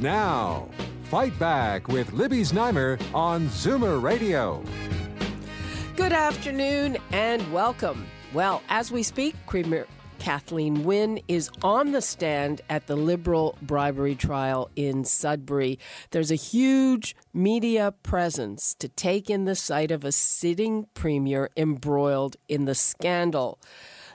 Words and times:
Now, 0.00 0.66
Fight 1.10 1.38
Back 1.38 1.86
with 1.88 2.14
Libby 2.14 2.40
Znaimer 2.40 2.98
on 3.14 3.48
Zoomer 3.48 4.02
Radio. 4.02 4.64
Good 5.94 6.14
afternoon 6.14 6.96
and 7.12 7.52
welcome. 7.52 8.06
Well, 8.32 8.62
as 8.70 8.90
we 8.90 9.02
speak, 9.02 9.36
Premier 9.46 9.86
Kathleen 10.18 10.84
Wynne 10.84 11.20
is 11.28 11.50
on 11.62 11.92
the 11.92 12.00
stand 12.00 12.62
at 12.70 12.86
the 12.86 12.96
Liberal 12.96 13.58
bribery 13.60 14.14
trial 14.14 14.70
in 14.74 15.04
Sudbury. 15.04 15.78
There's 16.12 16.30
a 16.30 16.34
huge 16.34 17.14
media 17.34 17.92
presence 18.02 18.74
to 18.76 18.88
take 18.88 19.28
in 19.28 19.44
the 19.44 19.54
sight 19.54 19.90
of 19.90 20.02
a 20.02 20.12
sitting 20.12 20.86
premier 20.94 21.50
embroiled 21.58 22.36
in 22.48 22.64
the 22.64 22.74
scandal. 22.74 23.58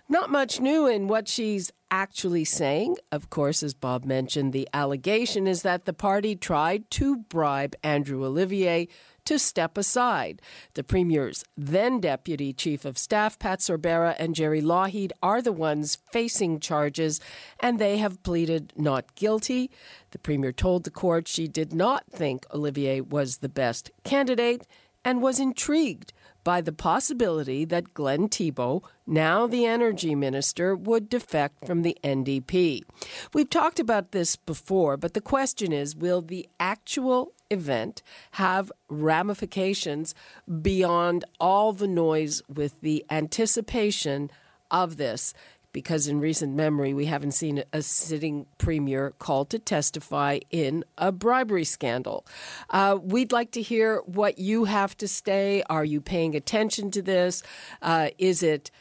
Not 0.07 0.29
much 0.29 0.61
new 0.61 0.85
in 0.85 1.07
what 1.07 1.27
she's 1.27 1.71
actually 1.89 2.45
saying. 2.45 2.97
Of 3.11 3.31
course, 3.31 3.63
as 3.63 3.73
Bob 3.73 4.05
mentioned, 4.05 4.53
the 4.53 4.69
allegation 4.71 5.47
is 5.47 5.63
that 5.63 5.85
the 5.85 5.93
party 5.93 6.35
tried 6.35 6.91
to 6.91 7.17
bribe 7.17 7.75
Andrew 7.81 8.23
Olivier 8.23 8.87
to 9.25 9.39
step 9.39 9.79
aside. 9.79 10.43
The 10.75 10.83
Premier's 10.83 11.43
then 11.57 11.99
Deputy 11.99 12.53
Chief 12.53 12.85
of 12.85 12.99
Staff, 12.99 13.39
Pat 13.39 13.59
Sorbara, 13.59 14.15
and 14.19 14.35
Gerry 14.35 14.61
Lougheed 14.61 15.11
are 15.23 15.41
the 15.41 15.51
ones 15.51 15.97
facing 16.11 16.59
charges, 16.59 17.19
and 17.59 17.79
they 17.79 17.97
have 17.97 18.21
pleaded 18.21 18.73
not 18.75 19.15
guilty. 19.15 19.71
The 20.11 20.19
Premier 20.19 20.51
told 20.51 20.83
the 20.83 20.91
court 20.91 21.27
she 21.27 21.47
did 21.47 21.73
not 21.73 22.03
think 22.11 22.45
Olivier 22.53 23.01
was 23.01 23.37
the 23.37 23.49
best 23.49 23.89
candidate 24.03 24.67
and 25.05 25.21
was 25.21 25.39
intrigued 25.39 26.11
by 26.43 26.61
the 26.61 26.71
possibility 26.71 27.65
that 27.65 27.93
Glenn 27.93 28.27
Thibeault, 28.27 28.83
now 29.07 29.47
the 29.47 29.65
energy 29.65 30.15
minister, 30.15 30.75
would 30.75 31.09
defect 31.09 31.65
from 31.65 31.81
the 31.81 31.97
NDP. 32.03 32.83
We've 33.33 33.49
talked 33.49 33.79
about 33.79 34.11
this 34.11 34.35
before, 34.35 34.97
but 34.97 35.13
the 35.13 35.21
question 35.21 35.71
is 35.71 35.95
will 35.95 36.21
the 36.21 36.47
actual 36.59 37.33
event 37.49 38.01
have 38.31 38.71
ramifications 38.89 40.13
beyond 40.61 41.25
all 41.39 41.73
the 41.73 41.87
noise 41.87 42.41
with 42.47 42.81
the 42.81 43.05
anticipation 43.09 44.29
of 44.69 44.97
this? 44.97 45.33
Because 45.75 46.07
in 46.07 46.21
recent 46.21 46.55
memory 46.55 46.93
we 46.93 47.05
haven't 47.05 47.33
seen 47.33 47.61
a 47.73 47.81
sitting 47.81 48.45
premier 48.57 49.13
called 49.19 49.49
to 49.49 49.59
testify 49.59 50.39
in 50.49 50.85
a 50.97 51.11
bribery 51.11 51.65
scandal. 51.65 52.25
Uh, 52.69 52.97
we'd 53.01 53.33
like 53.33 53.51
to 53.51 53.61
hear 53.61 54.01
what 54.05 54.39
you 54.39 54.63
have 54.63 54.95
to 54.95 55.05
say. 55.05 55.61
Are 55.69 55.83
you 55.83 55.99
paying 55.99 56.33
attention 56.33 56.91
to 56.91 57.01
this? 57.01 57.43
Uh, 57.81 58.07
is 58.17 58.41
it 58.41 58.71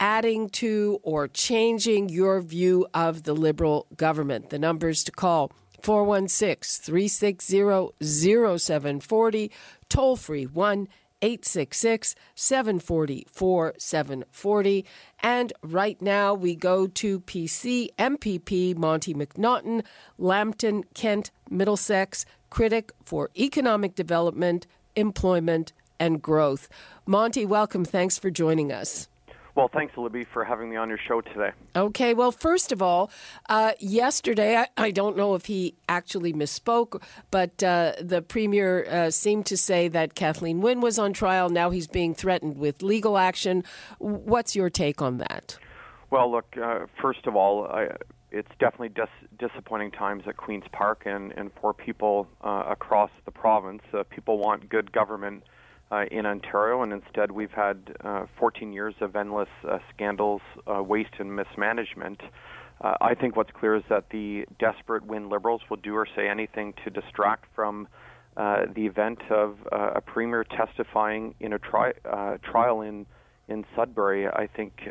adding 0.00 0.48
to 0.48 0.98
or 1.04 1.28
changing 1.28 2.08
your 2.08 2.40
view 2.40 2.88
of 2.92 3.22
the 3.22 3.32
Liberal 3.32 3.86
government? 3.96 4.50
The 4.50 4.58
numbers 4.58 5.04
to 5.04 5.12
call 5.12 5.52
416 5.80 6.82
360 6.84 7.92
0740, 8.02 9.52
toll 9.88 10.16
free 10.16 10.44
1 10.44 10.88
866 11.22 12.14
740 12.34 13.26
4740. 13.30 14.84
And 15.20 15.52
right 15.62 16.00
now 16.00 16.34
we 16.34 16.54
go 16.54 16.86
to 16.86 17.20
PC 17.20 17.88
MPP 17.98 18.76
Monte 18.76 19.14
McNaughton, 19.14 19.84
Lambton, 20.18 20.84
Kent, 20.94 21.30
Middlesex, 21.50 22.26
critic 22.50 22.92
for 23.04 23.30
economic 23.36 23.94
development, 23.94 24.66
employment, 24.94 25.72
and 25.98 26.22
growth. 26.22 26.68
Monte, 27.06 27.44
welcome. 27.46 27.84
Thanks 27.84 28.18
for 28.18 28.30
joining 28.30 28.70
us. 28.70 29.08
Well, 29.56 29.68
thanks, 29.68 29.96
Libby, 29.96 30.24
for 30.24 30.44
having 30.44 30.68
me 30.68 30.76
on 30.76 30.90
your 30.90 30.98
show 30.98 31.22
today. 31.22 31.50
Okay. 31.74 32.12
Well, 32.12 32.30
first 32.30 32.72
of 32.72 32.82
all, 32.82 33.10
uh, 33.48 33.72
yesterday, 33.80 34.54
I, 34.54 34.68
I, 34.76 34.90
don't 34.90 35.16
know 35.16 35.34
if 35.34 35.46
he 35.46 35.74
actually 35.88 36.34
misspoke, 36.34 37.02
but 37.30 37.62
uh, 37.62 37.94
the 37.98 38.20
premier 38.20 38.84
uh, 38.84 39.10
seemed 39.10 39.46
to 39.46 39.56
say 39.56 39.88
that 39.88 40.14
Kathleen 40.14 40.60
Wynne 40.60 40.82
was 40.82 40.98
on 40.98 41.14
trial. 41.14 41.48
Now 41.48 41.70
he's 41.70 41.86
being 41.86 42.14
threatened 42.14 42.58
with 42.58 42.82
legal 42.82 43.16
action. 43.16 43.64
What's 43.98 44.54
your 44.54 44.68
take 44.68 45.00
on 45.00 45.16
that? 45.18 45.58
Well, 46.10 46.30
look, 46.30 46.54
uh, 46.62 46.86
first 47.00 47.26
of 47.26 47.34
all, 47.34 47.66
I, 47.66 47.88
it's 48.30 48.50
definitely 48.60 48.90
dis- 48.90 49.08
disappointing 49.38 49.92
times 49.92 50.24
at 50.26 50.36
Queen's 50.36 50.68
Park 50.70 51.04
and, 51.06 51.32
and 51.32 51.50
for 51.62 51.72
people 51.72 52.28
uh, 52.42 52.64
across 52.68 53.10
the 53.24 53.30
province. 53.30 53.82
Uh, 53.94 54.02
people 54.02 54.38
want 54.38 54.68
good 54.68 54.92
government 54.92 55.44
uh, 55.90 56.04
in 56.10 56.26
Ontario, 56.26 56.82
and 56.82 56.92
instead 56.92 57.30
we've 57.30 57.52
had 57.52 57.96
uh, 58.04 58.26
14 58.38 58.72
years 58.72 58.94
of 59.00 59.14
endless 59.14 59.48
uh, 59.68 59.78
scandals, 59.94 60.42
uh, 60.66 60.82
waste, 60.82 61.14
and 61.18 61.34
mismanagement. 61.34 62.20
Uh, 62.80 62.94
I 63.00 63.14
think 63.14 63.36
what's 63.36 63.52
clear 63.52 63.76
is 63.76 63.84
that 63.88 64.10
the 64.10 64.46
desperate 64.58 65.06
Wynne 65.06 65.28
Liberals 65.28 65.62
will 65.70 65.76
do 65.78 65.94
or 65.94 66.06
say 66.16 66.28
anything 66.28 66.74
to 66.84 66.90
distract 66.90 67.46
from 67.54 67.88
uh, 68.36 68.66
the 68.74 68.84
event 68.84 69.22
of 69.30 69.56
a 69.72 70.00
premier 70.02 70.44
testifying 70.44 71.34
in 71.40 71.54
a 71.54 71.58
tri- 71.58 71.94
trial 72.42 72.82
in 72.82 73.06
in 73.48 73.64
Sudbury. 73.76 74.26
I 74.26 74.46
think 74.54 74.90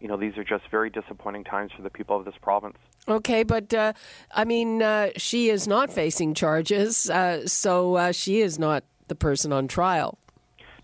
you 0.00 0.08
know 0.08 0.18
these 0.18 0.36
are 0.36 0.44
just 0.44 0.64
very 0.70 0.90
disappointing 0.90 1.44
times 1.44 1.72
for 1.74 1.80
the 1.80 1.88
people 1.88 2.16
of 2.16 2.26
this 2.26 2.34
province. 2.42 2.76
Okay, 3.08 3.42
but 3.42 3.72
I 3.72 4.44
mean, 4.44 4.82
she 5.16 5.48
is 5.48 5.66
not 5.66 5.90
facing 5.90 6.34
charges, 6.34 7.10
so 7.46 8.12
she 8.12 8.42
is 8.42 8.58
not 8.58 8.84
the 9.08 9.14
person 9.14 9.52
on 9.52 9.68
trial. 9.68 10.18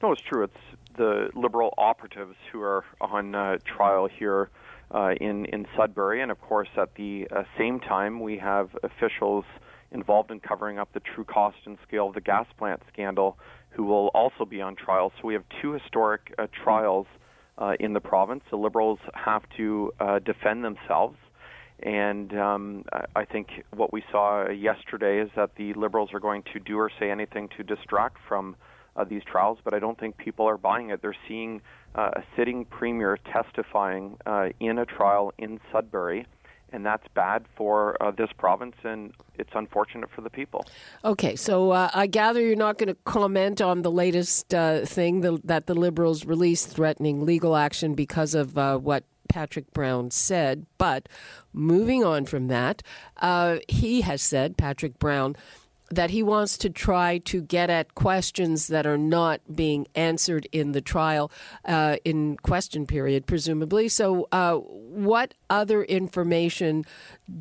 No, 0.02 0.12
it's 0.12 0.22
true. 0.22 0.44
It's 0.44 0.54
the 0.96 1.30
liberal 1.34 1.74
operatives 1.78 2.36
who 2.52 2.60
are 2.60 2.84
on 3.00 3.34
uh, 3.34 3.58
trial 3.64 4.08
here 4.08 4.50
uh, 4.90 5.14
in 5.20 5.46
in 5.46 5.66
Sudbury, 5.76 6.22
and 6.22 6.30
of 6.30 6.40
course, 6.40 6.68
at 6.76 6.94
the 6.94 7.26
uh, 7.30 7.44
same 7.58 7.80
time, 7.80 8.20
we 8.20 8.38
have 8.38 8.70
officials 8.82 9.44
involved 9.90 10.30
in 10.30 10.40
covering 10.40 10.78
up 10.78 10.92
the 10.92 11.00
true 11.00 11.24
cost 11.24 11.56
and 11.64 11.78
scale 11.86 12.08
of 12.08 12.14
the 12.14 12.20
gas 12.20 12.46
plant 12.58 12.82
scandal, 12.92 13.38
who 13.70 13.84
will 13.84 14.08
also 14.08 14.44
be 14.44 14.60
on 14.60 14.76
trial. 14.76 15.12
So 15.20 15.26
we 15.26 15.34
have 15.34 15.44
two 15.62 15.72
historic 15.72 16.34
uh, 16.38 16.46
trials 16.62 17.06
uh, 17.58 17.74
in 17.80 17.92
the 17.92 18.00
province. 18.00 18.42
The 18.50 18.56
liberals 18.56 18.98
have 19.14 19.42
to 19.56 19.92
uh, 20.00 20.18
defend 20.18 20.64
themselves. 20.64 21.16
And 21.84 22.36
um, 22.38 22.84
I 23.14 23.26
think 23.26 23.48
what 23.74 23.92
we 23.92 24.02
saw 24.10 24.48
yesterday 24.48 25.20
is 25.20 25.30
that 25.36 25.56
the 25.56 25.74
Liberals 25.74 26.14
are 26.14 26.20
going 26.20 26.42
to 26.54 26.58
do 26.58 26.78
or 26.78 26.90
say 26.98 27.10
anything 27.10 27.50
to 27.58 27.62
distract 27.62 28.16
from 28.26 28.56
uh, 28.96 29.04
these 29.04 29.22
trials, 29.30 29.58
but 29.62 29.74
I 29.74 29.80
don't 29.80 29.98
think 29.98 30.16
people 30.16 30.48
are 30.48 30.56
buying 30.56 30.90
it. 30.90 31.02
They're 31.02 31.16
seeing 31.28 31.60
uh, 31.94 32.10
a 32.14 32.22
sitting 32.36 32.64
premier 32.64 33.18
testifying 33.30 34.16
uh, 34.24 34.48
in 34.60 34.78
a 34.78 34.86
trial 34.86 35.34
in 35.36 35.60
Sudbury, 35.70 36.26
and 36.72 36.86
that's 36.86 37.06
bad 37.14 37.44
for 37.54 38.02
uh, 38.02 38.12
this 38.12 38.30
province, 38.38 38.76
and 38.82 39.12
it's 39.34 39.52
unfortunate 39.54 40.08
for 40.14 40.22
the 40.22 40.30
people. 40.30 40.64
Okay, 41.04 41.36
so 41.36 41.72
uh, 41.72 41.90
I 41.92 42.06
gather 42.06 42.40
you're 42.40 42.56
not 42.56 42.78
going 42.78 42.88
to 42.88 42.96
comment 43.04 43.60
on 43.60 43.82
the 43.82 43.90
latest 43.90 44.54
uh, 44.54 44.86
thing 44.86 45.20
that 45.44 45.66
the 45.66 45.74
Liberals 45.74 46.24
released 46.24 46.70
threatening 46.70 47.26
legal 47.26 47.56
action 47.56 47.94
because 47.94 48.34
of 48.34 48.56
what 48.82 49.04
Patrick 49.28 49.72
Brown 49.72 50.10
said. 50.10 50.66
But 50.78 51.08
moving 51.52 52.04
on 52.04 52.24
from 52.24 52.48
that, 52.48 52.82
uh, 53.18 53.58
he 53.68 54.02
has 54.02 54.22
said, 54.22 54.56
Patrick 54.56 54.98
Brown, 54.98 55.36
that 55.90 56.10
he 56.10 56.22
wants 56.22 56.56
to 56.58 56.70
try 56.70 57.18
to 57.18 57.42
get 57.42 57.70
at 57.70 57.94
questions 57.94 58.68
that 58.68 58.86
are 58.86 58.98
not 58.98 59.40
being 59.54 59.86
answered 59.94 60.48
in 60.50 60.72
the 60.72 60.80
trial 60.80 61.30
uh, 61.64 61.96
in 62.04 62.36
question 62.38 62.86
period, 62.86 63.26
presumably. 63.26 63.88
So, 63.88 64.26
uh, 64.32 64.54
what 64.56 65.34
other 65.50 65.82
information 65.84 66.84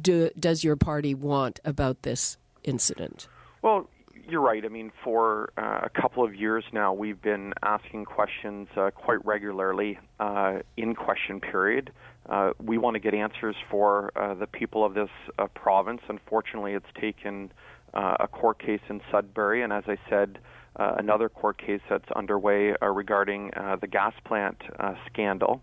do, 0.02 0.30
does 0.40 0.64
your 0.64 0.76
party 0.76 1.16
want 1.16 1.60
about 1.64 2.02
this 2.02 2.38
incident? 2.64 3.28
Well, 3.62 3.90
you're 4.28 4.42
right. 4.42 4.64
I 4.64 4.70
mean, 4.70 4.92
for 5.04 5.52
uh, 5.58 5.82
a 5.84 5.90
couple 5.90 6.24
of 6.24 6.36
years 6.36 6.64
now, 6.72 6.94
we've 6.94 7.22
been 7.22 7.54
asking 7.62 8.06
questions 8.06 8.68
uh, 8.78 8.92
quite 8.92 9.24
regularly 9.26 10.00
uh, 10.20 10.60
in 10.78 10.96
question 10.96 11.40
period. 11.40 11.92
Uh, 12.30 12.52
we 12.62 12.78
want 12.78 12.96
to 12.96 13.00
get 13.00 13.14
answers 13.14 13.56
for 13.70 14.12
uh, 14.16 14.34
the 14.34 14.48
people 14.48 14.86
of 14.86 14.94
this 14.94 15.10
uh, 15.38 15.48
province. 15.48 16.02
Unfortunately, 16.08 16.74
it's 16.74 16.86
taken 17.00 17.52
a 17.96 18.28
court 18.28 18.58
case 18.58 18.80
in 18.90 19.02
Sudbury, 19.12 19.62
and 19.62 19.72
as 19.72 19.84
I 19.88 19.98
said, 20.10 20.40
another 20.76 21.30
court 21.30 21.60
case 21.60 21.82
that's 21.88 22.10
underway 22.16 22.74
regarding 22.82 23.52
the 23.82 23.86
gas 23.86 24.14
plant 24.26 24.58
scandal. 25.06 25.62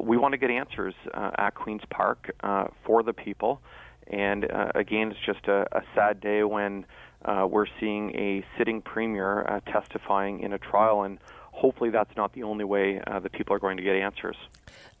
we 0.00 0.16
want 0.16 0.32
to 0.32 0.38
get 0.38 0.50
answers 0.50 0.94
at 1.14 1.54
Queen's 1.54 1.84
Park 1.88 2.34
for 2.84 3.04
the 3.04 3.12
people 3.12 3.60
And 4.08 4.44
again, 4.74 5.12
it's 5.12 5.20
just 5.24 5.46
a, 5.46 5.66
a 5.70 5.82
sad 5.94 6.20
day 6.20 6.42
when 6.42 6.84
uh, 7.24 7.46
we're 7.50 7.66
seeing 7.80 8.14
a 8.16 8.44
sitting 8.56 8.80
premier 8.80 9.42
uh, 9.42 9.60
testifying 9.70 10.40
in 10.40 10.52
a 10.52 10.58
trial, 10.58 11.02
and 11.02 11.18
hopefully 11.52 11.90
that's 11.90 12.16
not 12.16 12.32
the 12.32 12.42
only 12.42 12.64
way 12.64 13.00
uh, 13.06 13.18
that 13.18 13.32
people 13.32 13.54
are 13.54 13.58
going 13.58 13.76
to 13.76 13.82
get 13.82 13.96
answers. 13.96 14.36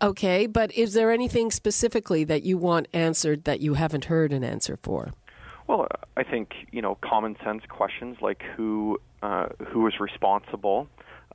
Okay, 0.02 0.46
but 0.46 0.72
is 0.72 0.94
there 0.94 1.10
anything 1.10 1.50
specifically 1.50 2.24
that 2.24 2.42
you 2.42 2.58
want 2.58 2.88
answered 2.92 3.44
that 3.44 3.60
you 3.60 3.74
haven't 3.74 4.06
heard 4.06 4.32
an 4.32 4.44
answer 4.44 4.78
for? 4.82 5.12
Well, 5.66 5.86
I 6.16 6.22
think 6.22 6.54
you 6.72 6.80
know 6.80 6.96
common 7.02 7.36
sense 7.44 7.62
questions 7.68 8.16
like 8.20 8.42
who 8.56 8.98
uh, 9.22 9.48
who 9.66 9.86
is 9.86 10.00
responsible 10.00 10.88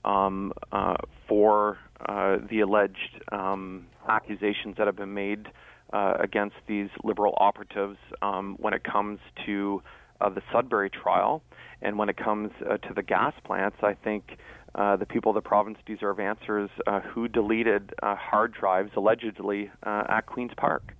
um, 0.03 0.53
uh, 0.71 0.95
for 1.27 1.77
uh, 2.07 2.37
the 2.49 2.61
alleged 2.61 3.21
um, 3.31 3.85
accusations 4.09 4.77
that 4.77 4.87
have 4.87 4.95
been 4.95 5.13
made 5.13 5.47
uh, 5.93 6.15
against 6.19 6.55
these 6.67 6.89
liberal 7.03 7.35
operatives 7.37 7.97
um, 8.21 8.55
when 8.59 8.73
it 8.73 8.83
comes 8.83 9.19
to 9.45 9.81
uh, 10.23 10.29
the 10.29 10.41
Sudbury 10.51 10.89
trial, 10.89 11.43
and 11.81 11.97
when 11.97 12.09
it 12.09 12.17
comes 12.17 12.51
uh, 12.67 12.77
to 12.77 12.93
the 12.93 13.03
gas 13.03 13.33
plants, 13.43 13.77
I 13.83 13.93
think 13.93 14.37
uh, 14.75 14.95
the 14.95 15.05
people 15.05 15.31
of 15.31 15.35
the 15.35 15.47
province 15.47 15.77
deserve 15.85 16.19
answers 16.19 16.69
uh, 16.87 17.01
who 17.01 17.27
deleted 17.27 17.93
uh, 18.01 18.15
hard 18.15 18.53
drives 18.53 18.91
allegedly 18.95 19.69
uh, 19.83 20.03
at 20.09 20.25
Queen's 20.25 20.53
Park. 20.57 20.95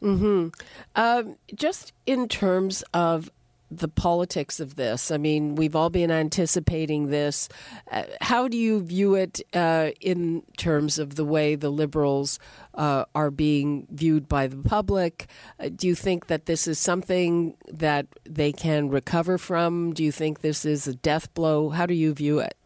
Hmm. 0.00 0.48
Um, 0.96 1.36
just 1.54 1.94
in 2.04 2.28
terms 2.28 2.84
of 2.92 3.30
the 3.70 3.88
politics 3.88 4.60
of 4.60 4.76
this, 4.76 5.10
I 5.10 5.16
mean, 5.16 5.54
we've 5.54 5.74
all 5.74 5.90
been 5.90 6.10
anticipating 6.10 7.08
this. 7.08 7.48
Uh, 7.90 8.04
how 8.20 8.48
do 8.48 8.56
you 8.56 8.82
view 8.82 9.14
it 9.14 9.40
uh, 9.52 9.90
in 10.00 10.42
terms 10.56 10.98
of 10.98 11.16
the 11.16 11.24
way 11.24 11.54
the 11.54 11.70
Liberals 11.70 12.38
uh, 12.74 13.04
are 13.14 13.30
being 13.30 13.86
viewed 13.90 14.28
by 14.28 14.46
the 14.46 14.56
public? 14.56 15.26
Uh, 15.58 15.70
do 15.74 15.86
you 15.86 15.94
think 15.94 16.26
that 16.26 16.46
this 16.46 16.68
is 16.68 16.78
something 16.78 17.56
that 17.68 18.06
they 18.24 18.52
can 18.52 18.88
recover 18.90 19.38
from? 19.38 19.92
Do 19.92 20.04
you 20.04 20.12
think 20.12 20.40
this 20.40 20.64
is 20.64 20.86
a 20.86 20.94
death 20.94 21.32
blow? 21.34 21.70
How 21.70 21.86
do 21.86 21.94
you 21.94 22.12
view 22.12 22.38
it? 22.40 22.56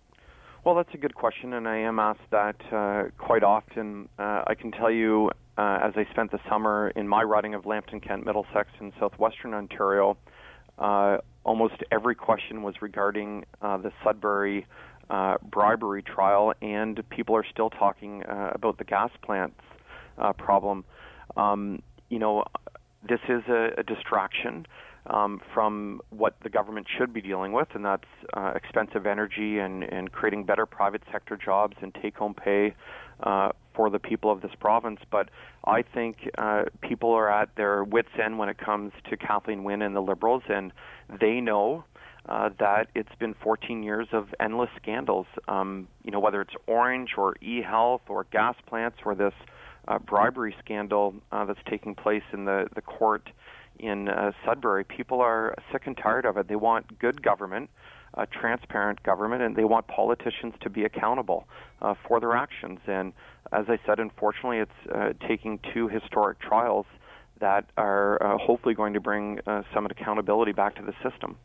Well, 0.65 0.75
that's 0.75 0.93
a 0.93 0.99
good 0.99 1.15
question, 1.15 1.55
and 1.55 1.67
I 1.67 1.79
am 1.79 1.99
asked 1.99 2.31
that 2.31 2.57
uh, 2.73 3.05
quite 3.17 3.43
often. 3.43 4.09
Uh, 4.19 4.43
I 4.47 4.55
can 4.55 4.71
tell 4.73 4.91
you, 4.91 5.31
as 5.57 5.93
I 5.97 6.07
spent 6.11 6.31
the 6.31 6.41
summer 6.49 6.91
in 6.95 7.09
my 7.09 7.23
riding 7.23 7.55
of 7.55 7.65
Lambton, 7.65 8.01
Kent, 8.01 8.27
Middlesex, 8.27 8.69
in 8.81 8.93
southwestern 9.01 9.55
Ontario, 9.55 10.19
uh, 10.79 11.19
almost 11.45 11.75
every 11.91 12.15
question 12.15 12.63
was 12.63 12.75
regarding 12.81 13.45
uh, 13.63 13.79
the 13.79 13.93
Sudbury 14.05 14.67
uh, 15.11 15.37
bribery 15.43 16.03
trial, 16.03 16.53
and 16.61 17.03
people 17.09 17.35
are 17.35 17.45
still 17.51 17.71
talking 17.71 18.23
uh, 18.25 18.51
about 18.55 18.79
the 18.79 18.85
gas 18.85 19.11
plants 19.23 19.61
uh, 20.19 20.33
problem. 20.33 20.85
Um, 21.37 21.83
you 22.11 22.19
know, 22.19 22.45
this 23.09 23.21
is 23.29 23.43
a, 23.49 23.71
a 23.79 23.83
distraction 23.83 24.67
um, 25.07 25.41
from 25.55 26.01
what 26.11 26.37
the 26.43 26.51
government 26.51 26.87
should 26.99 27.13
be 27.13 27.23
dealing 27.23 27.53
with, 27.53 27.69
and 27.75 27.85
that's 27.85 28.09
uh, 28.35 28.53
expensive 28.55 29.07
energy 29.07 29.59
and, 29.59 29.83
and 29.83 30.13
creating 30.13 30.45
better 30.45 30.67
private 30.67 31.03
sector 31.11 31.37
jobs 31.37 31.77
and 31.81 31.95
take 32.03 32.17
home 32.17 32.35
pay 32.35 32.75
uh, 33.23 33.51
for 33.79 33.89
the 33.91 34.01
people 34.01 34.33
of 34.33 34.41
this 34.41 34.51
province. 34.59 34.99
But 35.09 35.29
I 35.65 35.83
think 35.83 36.29
uh, 36.37 36.65
people 36.81 37.13
are 37.13 37.31
at 37.31 37.55
their 37.55 37.85
wits' 37.85 38.09
end 38.21 38.37
when 38.37 38.49
it 38.49 38.59
comes 38.59 38.93
to 39.09 39.17
Kathleen 39.17 39.63
Wynne 39.63 39.83
and 39.83 39.95
the 39.95 40.03
Liberals, 40.03 40.43
and 40.49 40.73
they 41.21 41.41
know. 41.41 41.85
Uh, 42.29 42.51
that 42.59 42.89
it's 42.95 43.15
been 43.19 43.35
14 43.43 43.83
years 43.83 44.07
of 44.13 44.35
endless 44.39 44.69
scandals. 44.77 45.27
Um, 45.47 45.89
you 46.05 46.11
know, 46.11 46.21
whether 46.21 46.43
it's 46.43 46.53
Ornge 46.67 47.17
or 47.17 47.37
eHealth 47.43 48.03
or 48.09 48.25
gas 48.25 48.55
plants 48.67 48.99
or 49.07 49.15
this 49.15 49.33
uh, 49.87 49.99
bribery 49.99 50.55
scandal 50.63 51.15
uh, 51.33 51.47
that's 51.47 51.61
taking 51.71 51.95
place 51.95 52.25
in 52.35 52.45
the, 52.45 52.69
the 52.75 52.83
court 52.83 53.31
in 53.79 54.11
uh, 54.11 54.33
Sudbury, 54.45 54.85
people 54.85 55.23
are 55.23 55.55
sick 55.73 55.87
and 55.87 55.97
tired 55.97 56.27
of 56.27 56.37
it. 56.37 56.49
They 56.49 56.57
want 56.57 56.99
good 56.99 57.23
government, 57.23 57.71
uh, 58.15 58.27
transparent 58.33 59.03
government, 59.03 59.43
and 59.43 59.57
they 59.57 59.65
want 59.65 59.87
politicians 59.89 60.55
to 60.61 60.71
be 60.71 60.85
accountable 60.85 61.47
uh, 61.83 61.95
for 62.07 62.21
their 62.21 62.35
actions. 62.37 62.81
And 62.87 63.13
as 63.53 63.67
I 63.69 63.79
said, 63.87 63.99
unfortunately, 63.99 64.59
it's 64.59 64.95
uh, 64.95 65.13
taking 65.27 65.59
two 65.73 65.89
historic 65.89 66.39
trials 66.41 66.87
that 67.41 67.67
are 67.77 68.23
uh, 68.23 68.39
hopefully 68.39 68.75
going 68.75 68.95
to 68.95 69.01
bring 69.01 69.41
uh, 69.47 69.63
some 69.73 69.87
accountability 69.87 70.53
back 70.53 70.75
to 70.77 70.83
the 70.83 70.95
system. 71.09 71.37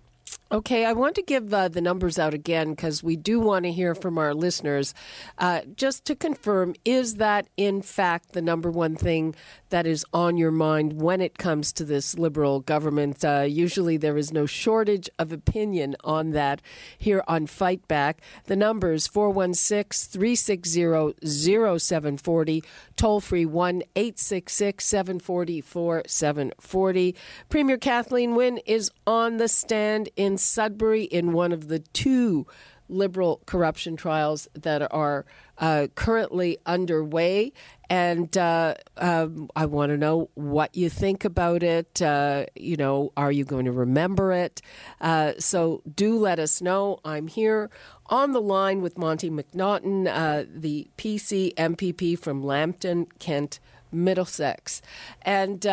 Okay, 0.53 0.85
I 0.85 0.93
want 0.93 1.15
to 1.15 1.23
give 1.23 1.51
uh, 1.51 1.67
the 1.67 1.81
numbers 1.81 2.19
out 2.19 2.35
again 2.35 2.75
because 2.75 3.01
we 3.01 3.15
do 3.15 3.39
want 3.39 3.65
to 3.65 3.71
hear 3.71 3.95
from 3.95 4.19
our 4.19 4.35
listeners. 4.35 4.93
Uh, 5.39 5.61
just 5.75 6.05
to 6.05 6.15
confirm, 6.15 6.75
is 6.85 7.15
that 7.15 7.47
in 7.57 7.81
fact 7.81 8.33
the 8.33 8.41
number 8.41 8.69
one 8.69 8.95
thing 8.95 9.33
that 9.69 9.87
is 9.87 10.05
on 10.13 10.37
your 10.37 10.51
mind 10.51 11.01
when 11.01 11.21
it 11.21 11.39
comes 11.39 11.73
to 11.73 11.83
this 11.83 12.19
Liberal 12.19 12.59
government? 12.59 13.25
Uh, 13.25 13.47
usually 13.49 13.97
there 13.97 14.15
is 14.15 14.31
no 14.31 14.45
shortage 14.45 15.09
of 15.17 15.31
opinion 15.31 15.95
on 16.03 16.33
that 16.33 16.61
here 16.99 17.23
on 17.27 17.47
Fight 17.47 17.87
Back. 17.87 18.21
The 18.43 18.55
numbers 18.55 19.07
416 19.07 20.11
360 20.11 21.15
0740, 21.27 22.63
toll 22.95 23.21
free 23.21 23.47
1 23.47 23.81
866 23.95 24.85
740 24.85 27.15
Premier 27.49 27.77
Kathleen 27.77 28.35
Wynne 28.35 28.59
is 28.67 28.91
on 29.07 29.37
the 29.37 29.47
stand 29.47 30.09
in 30.15 30.37
Sudbury 30.43 31.03
in 31.03 31.33
one 31.33 31.51
of 31.51 31.67
the 31.67 31.79
two 31.79 32.45
liberal 32.89 33.41
corruption 33.45 33.95
trials 33.95 34.47
that 34.53 34.91
are 34.91 35.25
uh, 35.57 35.87
currently 35.95 36.57
underway. 36.65 37.51
And 37.89 38.35
uh, 38.37 38.75
um, 38.97 39.49
I 39.55 39.65
want 39.65 39.91
to 39.91 39.97
know 39.97 40.29
what 40.33 40.75
you 40.75 40.89
think 40.89 41.25
about 41.25 41.63
it. 41.63 42.01
Uh, 42.01 42.45
you 42.55 42.75
know, 42.75 43.11
are 43.15 43.31
you 43.31 43.45
going 43.45 43.65
to 43.65 43.71
remember 43.71 44.31
it? 44.31 44.61
Uh, 44.99 45.33
so 45.37 45.81
do 45.95 46.17
let 46.17 46.39
us 46.39 46.61
know. 46.61 46.99
I'm 47.05 47.27
here 47.27 47.69
on 48.07 48.31
the 48.31 48.41
line 48.41 48.81
with 48.81 48.97
Monte 48.97 49.29
McNaughton, 49.29 50.07
uh, 50.07 50.45
the 50.53 50.87
PC 50.97 51.53
MPP 51.55 52.17
from 52.17 52.43
Lambton, 52.43 53.07
Kent, 53.19 53.59
Middlesex. 53.91 54.81
And 55.21 55.65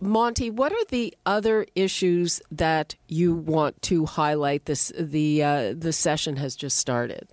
Monte, 0.00 0.50
what 0.50 0.72
are 0.72 0.84
the 0.90 1.14
other 1.24 1.66
issues 1.74 2.42
that 2.50 2.94
you 3.08 3.34
want 3.34 3.80
to 3.82 4.04
highlight? 4.04 4.66
This 4.66 4.92
the 4.98 5.42
uh, 5.42 5.74
the 5.76 5.92
session 5.92 6.36
has 6.36 6.56
just 6.56 6.78
started. 6.78 7.28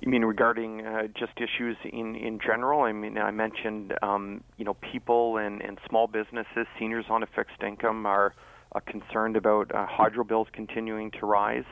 You 0.00 0.10
mean 0.10 0.24
regarding 0.24 0.86
uh, 0.86 1.08
just 1.18 1.32
issues 1.36 1.76
in, 1.84 2.16
in 2.16 2.38
general? 2.44 2.82
I 2.82 2.92
mean, 2.92 3.18
I 3.18 3.30
mentioned 3.30 3.94
um, 4.02 4.42
you 4.56 4.64
know 4.64 4.74
people 4.74 5.36
and, 5.36 5.62
and 5.62 5.78
small 5.88 6.06
businesses, 6.06 6.66
seniors 6.78 7.06
on 7.08 7.22
a 7.22 7.26
fixed 7.26 7.62
income 7.66 8.06
are 8.06 8.34
uh, 8.74 8.80
concerned 8.80 9.36
about 9.36 9.74
uh, 9.74 9.86
hydro 9.86 10.24
bills 10.24 10.48
continuing 10.52 11.10
to 11.12 11.26
rise. 11.26 11.64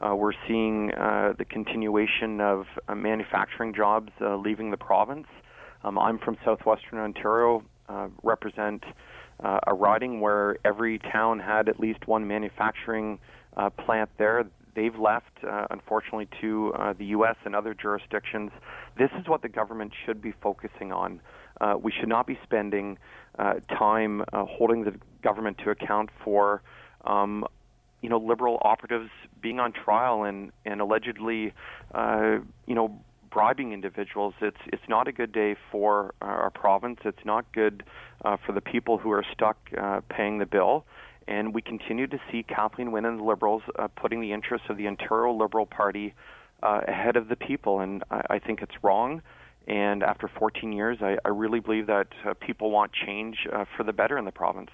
Uh, 0.00 0.14
we're 0.16 0.32
seeing 0.48 0.92
uh, 0.94 1.34
the 1.36 1.44
continuation 1.44 2.40
of 2.40 2.64
uh, 2.88 2.94
manufacturing 2.94 3.74
jobs 3.74 4.10
uh, 4.20 4.36
leaving 4.36 4.70
the 4.70 4.76
province. 4.76 5.26
Um, 5.84 5.98
I'm 5.98 6.18
from 6.18 6.36
southwestern 6.44 6.98
Ontario, 6.98 7.62
uh, 7.88 8.08
represent 8.22 8.82
uh, 9.42 9.60
a 9.66 9.74
riding 9.74 10.20
where 10.20 10.56
every 10.64 10.98
town 10.98 11.38
had 11.40 11.68
at 11.68 11.80
least 11.80 12.06
one 12.06 12.26
manufacturing 12.26 13.18
uh, 13.56 13.70
plant 13.70 14.10
there. 14.18 14.44
They've 14.74 14.96
left, 14.96 15.44
uh, 15.46 15.66
unfortunately, 15.70 16.28
to 16.40 16.72
uh, 16.74 16.92
the 16.92 17.06
U.S. 17.06 17.36
and 17.44 17.56
other 17.56 17.74
jurisdictions. 17.74 18.50
This 18.96 19.10
is 19.18 19.28
what 19.28 19.42
the 19.42 19.48
government 19.48 19.92
should 20.06 20.22
be 20.22 20.32
focusing 20.42 20.92
on. 20.92 21.20
Uh, 21.60 21.74
we 21.80 21.92
should 21.92 22.08
not 22.08 22.26
be 22.26 22.38
spending 22.42 22.98
uh, 23.38 23.54
time 23.68 24.22
uh, 24.32 24.44
holding 24.44 24.84
the 24.84 24.94
government 25.22 25.58
to 25.64 25.70
account 25.70 26.10
for, 26.24 26.62
um, 27.04 27.44
you 28.00 28.08
know, 28.08 28.18
liberal 28.18 28.58
operatives 28.62 29.10
being 29.42 29.60
on 29.60 29.72
trial 29.72 30.24
and 30.24 30.52
and 30.64 30.80
allegedly, 30.80 31.52
uh, 31.94 32.38
you 32.66 32.74
know, 32.74 33.00
bribing 33.30 33.72
individuals. 33.72 34.34
It's 34.40 34.60
it's 34.66 34.88
not 34.88 35.08
a 35.08 35.12
good 35.12 35.32
day 35.32 35.56
for 35.70 36.14
our 36.20 36.50
province. 36.50 37.00
It's 37.04 37.24
not 37.24 37.50
good 37.52 37.84
uh, 38.24 38.36
for 38.44 38.52
the 38.52 38.60
people 38.60 38.98
who 38.98 39.10
are 39.10 39.24
stuck 39.32 39.56
uh, 39.76 40.00
paying 40.08 40.38
the 40.38 40.46
bill. 40.46 40.84
And 41.28 41.54
we 41.54 41.62
continue 41.62 42.06
to 42.08 42.18
see 42.30 42.42
Kathleen 42.42 42.90
Wynne 42.92 43.04
and 43.04 43.20
the 43.20 43.24
Liberals 43.24 43.62
uh, 43.78 43.88
putting 43.88 44.20
the 44.20 44.32
interests 44.32 44.66
of 44.68 44.76
the 44.76 44.88
Ontario 44.88 45.32
Liberal 45.32 45.66
Party 45.66 46.14
uh, 46.62 46.80
ahead 46.88 47.16
of 47.16 47.28
the 47.28 47.36
people, 47.36 47.80
and 47.80 48.02
I, 48.10 48.22
I 48.30 48.38
think 48.38 48.62
it's 48.62 48.74
wrong. 48.82 49.22
And 49.66 50.02
after 50.02 50.26
14 50.26 50.72
years, 50.72 50.98
I, 51.00 51.18
I 51.24 51.28
really 51.28 51.60
believe 51.60 51.86
that 51.86 52.08
uh, 52.24 52.34
people 52.34 52.70
want 52.70 52.92
change 52.92 53.46
uh, 53.52 53.64
for 53.76 53.84
the 53.84 53.92
better 53.92 54.18
in 54.18 54.24
the 54.24 54.32
province. 54.32 54.70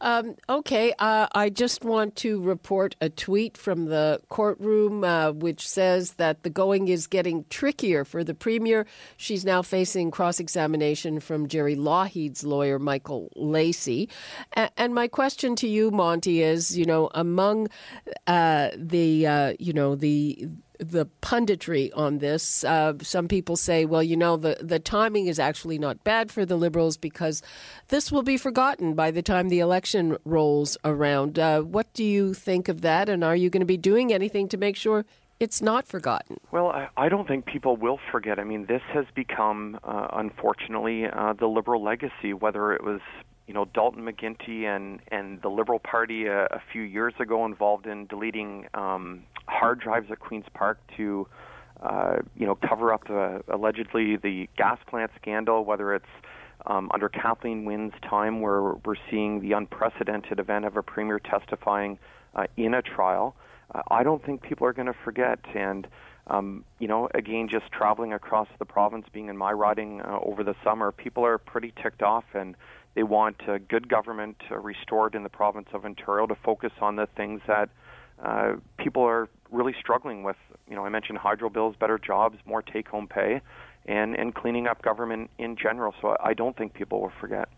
Um, 0.00 0.36
okay, 0.48 0.94
uh, 0.98 1.26
I 1.34 1.50
just 1.50 1.84
want 1.84 2.16
to 2.16 2.40
report 2.40 2.96
a 3.00 3.08
tweet 3.10 3.58
from 3.58 3.86
the 3.86 4.20
courtroom 4.28 5.04
uh, 5.04 5.32
which 5.32 5.68
says 5.68 6.12
that 6.12 6.42
the 6.42 6.50
going 6.50 6.88
is 6.88 7.06
getting 7.06 7.44
trickier 7.50 8.04
for 8.04 8.24
the 8.24 8.34
premier. 8.34 8.86
She's 9.16 9.44
now 9.44 9.62
facing 9.62 10.10
cross 10.10 10.40
examination 10.40 11.20
from 11.20 11.48
Gerry 11.48 11.76
Lougheed's 11.76 12.44
lawyer, 12.44 12.78
Michael 12.78 13.28
Lacy. 13.36 14.08
A- 14.56 14.70
and 14.78 14.94
my 14.94 15.08
question 15.08 15.54
to 15.56 15.68
you, 15.68 15.90
Monte, 15.90 16.42
is 16.42 16.78
you 16.78 16.86
know, 16.86 17.10
among 17.14 17.68
uh, 18.26 18.70
the, 18.76 19.26
uh, 19.26 19.52
you 19.58 19.72
know, 19.72 19.94
the 19.94 20.48
the 20.80 21.06
punditry 21.22 21.90
on 21.94 22.18
this. 22.18 22.64
Uh, 22.64 22.94
some 23.02 23.28
people 23.28 23.56
say, 23.56 23.84
well, 23.84 24.02
you 24.02 24.16
know, 24.16 24.36
the, 24.36 24.56
the 24.60 24.78
timing 24.78 25.26
is 25.26 25.38
actually 25.38 25.78
not 25.78 26.02
bad 26.02 26.32
for 26.32 26.46
the 26.46 26.56
Liberals 26.56 26.96
because 26.96 27.42
this 27.88 28.10
will 28.10 28.22
be 28.22 28.36
forgotten 28.36 28.94
by 28.94 29.10
the 29.10 29.22
time 29.22 29.48
the 29.48 29.60
election 29.60 30.16
rolls 30.24 30.78
around. 30.84 31.38
Uh, 31.38 31.60
what 31.60 31.92
do 31.92 32.02
you 32.02 32.34
think 32.34 32.68
of 32.68 32.80
that? 32.80 33.08
And 33.08 33.22
are 33.22 33.36
you 33.36 33.50
going 33.50 33.60
to 33.60 33.66
be 33.66 33.76
doing 33.76 34.12
anything 34.12 34.48
to 34.48 34.56
make 34.56 34.76
sure 34.76 35.04
it's 35.38 35.62
not 35.62 35.86
forgotten? 35.86 36.38
Well, 36.50 36.68
I, 36.68 36.88
I 36.96 37.08
don't 37.08 37.28
think 37.28 37.46
people 37.46 37.76
will 37.76 37.98
forget. 38.10 38.38
I 38.38 38.44
mean, 38.44 38.66
this 38.66 38.82
has 38.92 39.04
become, 39.14 39.78
uh, 39.84 40.08
unfortunately, 40.12 41.06
uh, 41.06 41.34
the 41.34 41.46
Liberal 41.46 41.82
legacy, 41.82 42.32
whether 42.32 42.72
it 42.72 42.82
was 42.82 43.00
you 43.50 43.54
know 43.54 43.64
Dalton 43.64 44.04
McGuinty 44.04 44.62
and 44.62 45.00
and 45.08 45.42
the 45.42 45.48
Liberal 45.48 45.80
Party 45.80 46.26
a, 46.26 46.44
a 46.44 46.62
few 46.70 46.82
years 46.82 47.14
ago 47.18 47.44
involved 47.44 47.84
in 47.84 48.06
deleting 48.06 48.68
um, 48.74 49.24
hard 49.46 49.80
drives 49.80 50.08
at 50.12 50.20
Queens 50.20 50.44
Park 50.54 50.78
to 50.96 51.26
uh, 51.82 52.18
you 52.36 52.46
know 52.46 52.54
cover 52.54 52.92
up 52.94 53.10
uh, 53.10 53.40
allegedly 53.52 54.14
the 54.14 54.48
gas 54.56 54.78
plant 54.86 55.10
scandal, 55.20 55.64
whether 55.64 55.92
it's 55.96 56.14
um, 56.66 56.92
under 56.94 57.08
Kathleen 57.08 57.64
Wynne's 57.64 58.00
time, 58.08 58.40
where 58.40 58.74
we're 58.84 58.94
seeing 59.10 59.40
the 59.40 59.50
unprecedented 59.50 60.38
event 60.38 60.64
of 60.64 60.76
a 60.76 60.82
premier 60.84 61.18
testifying 61.18 61.98
uh, 62.36 62.44
in 62.56 62.72
a 62.72 62.82
trial. 62.82 63.34
Uh, 63.74 63.82
I 63.90 64.04
don't 64.04 64.24
think 64.24 64.42
people 64.42 64.64
are 64.68 64.72
going 64.72 64.86
to 64.86 64.96
forget. 65.04 65.40
And 65.56 65.88
um, 66.28 66.64
you 66.78 66.86
know, 66.86 67.08
again, 67.14 67.48
just 67.50 67.72
traveling 67.72 68.12
across 68.12 68.46
the 68.60 68.64
province, 68.64 69.06
being 69.12 69.28
in 69.28 69.36
my 69.36 69.50
riding 69.50 70.02
uh, 70.02 70.20
over 70.22 70.44
the 70.44 70.54
summer, 70.62 70.92
people 70.92 71.24
are 71.24 71.38
pretty 71.38 71.72
ticked 71.82 72.02
off 72.02 72.24
and 72.34 72.54
they 72.94 73.02
want 73.02 73.36
uh, 73.48 73.58
good 73.68 73.88
government 73.88 74.36
uh, 74.50 74.58
restored 74.58 75.14
in 75.14 75.22
the 75.22 75.28
province 75.28 75.68
of 75.72 75.84
Ontario 75.84 76.26
to 76.26 76.34
focus 76.34 76.72
on 76.80 76.96
the 76.96 77.06
things 77.16 77.40
that 77.46 77.68
uh, 78.22 78.54
people 78.78 79.02
are 79.02 79.28
really 79.50 79.74
struggling 79.78 80.22
with. 80.22 80.36
You 80.68 80.76
know, 80.76 80.84
I 80.84 80.88
mentioned 80.88 81.18
hydro 81.18 81.50
bills, 81.50 81.76
better 81.78 81.98
jobs, 81.98 82.38
more 82.44 82.62
take-home 82.62 83.08
pay, 83.08 83.40
and 83.86 84.14
and 84.14 84.34
cleaning 84.34 84.66
up 84.66 84.82
government 84.82 85.30
in 85.38 85.56
general. 85.56 85.94
So 86.00 86.16
I 86.22 86.34
don't 86.34 86.56
think 86.56 86.74
people 86.74 87.00
will 87.00 87.12
forget. 87.20 87.48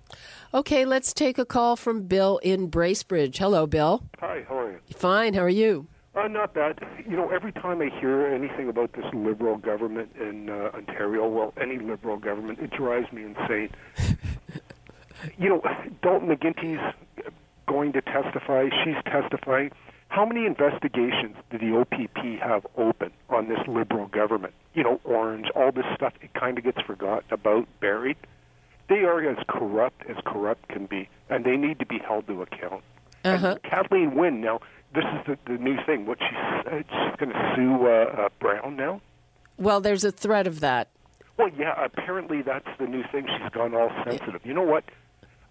Okay, 0.55 0.85
let's 0.85 1.13
take 1.13 1.39
a 1.39 1.45
call 1.45 1.77
from 1.77 2.03
Bill 2.03 2.39
in 2.39 2.71
Bracebridge. 2.71 3.39
Hello, 3.39 3.67
Bill. 3.67 4.05
Hi, 4.21 4.45
how 4.49 4.59
are 4.59 4.71
you? 4.73 4.79
Fine. 4.95 5.35
How 5.35 5.43
are 5.43 5.49
you? 5.49 5.87
Uh, 6.15 6.29
not 6.29 6.53
bad. 6.53 6.79
You 7.09 7.17
know, 7.17 7.31
every 7.31 7.53
time 7.53 7.81
I 7.81 7.89
hear 7.99 8.27
anything 8.27 8.69
about 8.69 8.93
this 8.93 9.07
liberal 9.15 9.57
government 9.57 10.11
in 10.21 10.51
uh, 10.51 10.71
Ontario, 10.75 11.27
well, 11.27 11.55
any 11.59 11.79
liberal 11.79 12.19
government, 12.19 12.59
it 12.61 12.71
drives 12.71 13.11
me 13.13 13.25
insane. 13.25 13.71
You 15.39 15.49
know, 15.49 15.63
Dalton 16.03 16.29
McGuinty's 16.29 16.95
going 17.67 17.93
to 17.93 18.03
testify. 18.03 18.69
She's 18.85 18.97
testifying. 19.05 19.71
How 20.09 20.27
many 20.27 20.45
investigations 20.45 21.37
did 21.51 21.63
the 21.63 21.75
OPP 21.75 22.41
have 22.43 22.67
open 22.77 23.13
on 23.31 23.49
this 23.49 23.61
liberal 23.67 24.07
government? 24.09 24.53
You 24.75 24.83
know, 24.83 25.01
Ornge, 25.05 25.47
all 25.55 25.73
this 25.73 25.87
stuff, 25.95 26.13
it 26.21 26.35
kind 26.35 26.59
of 26.59 26.65
gets 26.65 26.81
forgotten 26.83 27.25
about, 27.31 27.67
buried. 27.81 28.19
They 28.89 29.05
are 29.05 29.27
as 29.27 29.39
corrupt 29.49 30.05
as 30.09 30.17
corrupt 30.27 30.69
can 30.69 30.85
be, 30.85 31.09
and 31.31 31.45
they 31.45 31.57
need 31.57 31.79
to 31.79 31.87
be 31.87 31.99
held 31.99 32.27
to 32.27 32.43
account. 32.43 32.83
Uh-huh. 33.25 33.47
And 33.53 33.63
Kathleen 33.63 34.15
Wynne, 34.15 34.41
now, 34.43 34.61
this 34.95 35.05
is 35.05 35.27
the, 35.27 35.53
the 35.53 35.59
new 35.59 35.77
thing. 35.87 36.05
What 36.05 36.19
she's, 36.19 36.67
uh, 36.67 36.79
she's 36.79 37.17
going 37.17 37.33
to 37.33 37.53
sue 37.57 37.87
uh, 37.87 38.25
uh, 38.25 38.29
Brown 38.39 38.77
now? 38.77 39.01
Well, 39.57 39.81
there's 39.81 40.05
a 40.05 40.13
threat 40.13 40.47
of 40.47 40.61
that. 40.61 40.89
Well, 41.39 41.49
yeah, 41.57 41.73
apparently 41.83 42.43
that's 42.43 42.69
the 42.79 42.87
new 42.87 43.03
thing. 43.11 43.27
She's 43.27 43.51
gone 43.53 43.75
all 43.75 43.91
sensitive. 44.05 44.45
You 44.45 44.53
know 44.53 44.63
what? 44.63 44.85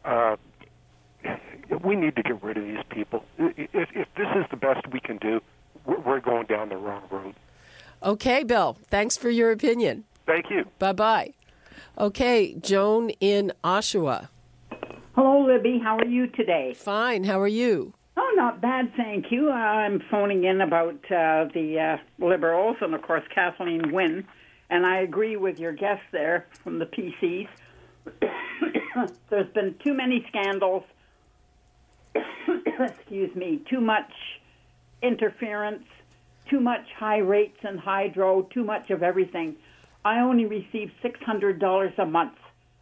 Uh, 0.04 0.36
we 1.84 1.96
need 1.96 2.16
to 2.16 2.24
get 2.24 2.42
rid 2.44 2.58
of 2.58 2.64
these 2.64 2.84
people. 2.90 3.24
If, 3.38 3.90
if 3.96 4.08
this 4.16 4.28
is 4.36 4.46
the 4.50 4.58
best 4.58 4.88
we 4.92 5.00
can 5.00 5.18
do, 5.18 5.42
we're, 5.86 6.00
we're 6.00 6.20
going 6.20 6.48
down 6.48 6.70
the 6.70 6.78
wrong 6.78 7.04
road. 7.10 7.36
Okay, 8.04 8.44
Bill. 8.44 8.78
Thanks 8.90 9.16
for 9.18 9.30
your 9.30 9.52
opinion. 9.52 10.06
Thank 10.26 10.50
you. 10.50 10.66
Bye 10.80 10.94
bye. 10.94 11.34
Okay, 11.98 12.56
Joan 12.56 13.12
in 13.20 13.54
Oshawa. 13.64 14.30
Hello, 15.14 15.46
Libby. 15.46 15.80
How 15.84 15.98
are 15.98 16.06
you 16.06 16.28
today? 16.28 16.74
Fine. 16.74 17.26
How 17.26 17.40
are 17.40 17.48
you? 17.48 17.94
Oh, 18.18 18.34
not 18.36 18.62
bad, 18.62 18.92
thank 18.98 19.32
you. 19.32 19.52
I'm 19.52 20.02
phoning 20.10 20.44
in 20.44 20.62
about 20.62 20.96
uh, 21.06 21.46
the 21.54 21.98
uh, 22.00 22.26
Liberals 22.26 22.78
and, 22.82 22.94
of 22.94 23.02
course, 23.02 23.24
Kathleen 23.34 23.92
Wynne. 23.92 24.26
And 24.70 24.86
I 24.86 25.00
agree 25.00 25.38
with 25.38 25.60
your 25.60 25.74
guest 25.74 26.02
there 26.12 26.48
from 26.64 26.80
the 26.80 26.86
PCs. 26.86 27.48
There's 29.30 29.52
been 29.54 29.76
too 29.84 29.94
many 29.94 30.26
scandals, 30.30 30.84
excuse 32.16 33.36
me, 33.36 33.62
too 33.70 33.82
much 33.82 34.12
interference, 35.02 35.86
too 36.50 36.60
much 36.60 36.86
high 36.98 37.20
rates 37.20 37.58
in 37.64 37.78
hydro, 37.78 38.44
too 38.44 38.64
much 38.64 38.90
of 38.90 39.04
everything. 39.04 39.56
I 40.04 40.20
only 40.20 40.46
receive 40.46 40.92
$600 41.04 42.00
a 42.00 42.06
month. 42.06 42.34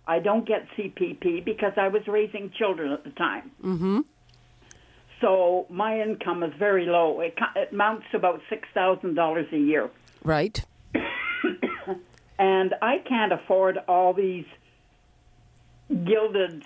I 0.07 0.19
don't 0.19 0.47
get 0.47 0.67
CPP 0.75 1.45
because 1.45 1.73
I 1.77 1.89
was 1.89 2.07
raising 2.07 2.51
children 2.57 2.91
at 2.91 3.03
the 3.03 3.11
time. 3.11 3.51
Mm-hmm. 3.63 3.99
So 5.21 5.67
my 5.69 6.01
income 6.01 6.43
is 6.43 6.53
very 6.57 6.85
low. 6.85 7.19
It, 7.19 7.37
it 7.55 7.73
amounts 7.73 8.05
to 8.11 8.17
about 8.17 8.41
$6,000 8.49 9.53
a 9.53 9.57
year. 9.57 9.89
Right. 10.23 10.63
and 12.39 12.73
I 12.81 12.99
can't 13.07 13.33
afford 13.33 13.79
all 13.87 14.13
these 14.13 14.45
gilded 15.89 16.63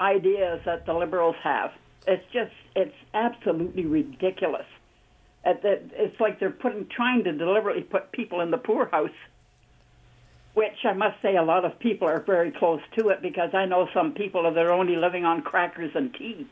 ideas 0.00 0.60
that 0.64 0.86
the 0.86 0.94
liberals 0.94 1.36
have. 1.42 1.72
It's 2.06 2.24
just, 2.32 2.52
it's 2.74 2.94
absolutely 3.14 3.84
ridiculous. 3.86 4.66
It's 5.44 6.20
like 6.20 6.40
they're 6.40 6.50
putting, 6.50 6.86
trying 6.88 7.24
to 7.24 7.32
deliberately 7.32 7.82
put 7.82 8.12
people 8.12 8.40
in 8.40 8.50
the 8.50 8.58
poorhouse, 8.58 9.10
which 10.54 10.84
I 10.84 10.92
must 10.92 11.20
say 11.22 11.36
a 11.36 11.42
lot 11.42 11.64
of 11.64 11.78
people 11.78 12.08
are 12.08 12.20
very 12.20 12.50
close 12.50 12.80
to 12.98 13.08
it 13.10 13.22
because 13.22 13.54
I 13.54 13.64
know 13.66 13.88
some 13.94 14.12
people 14.12 14.42
that 14.42 14.58
are 14.58 14.72
only 14.72 14.96
living 14.96 15.24
on 15.24 15.42
crackers 15.42 15.92
and 15.94 16.12
tea. 16.14 16.46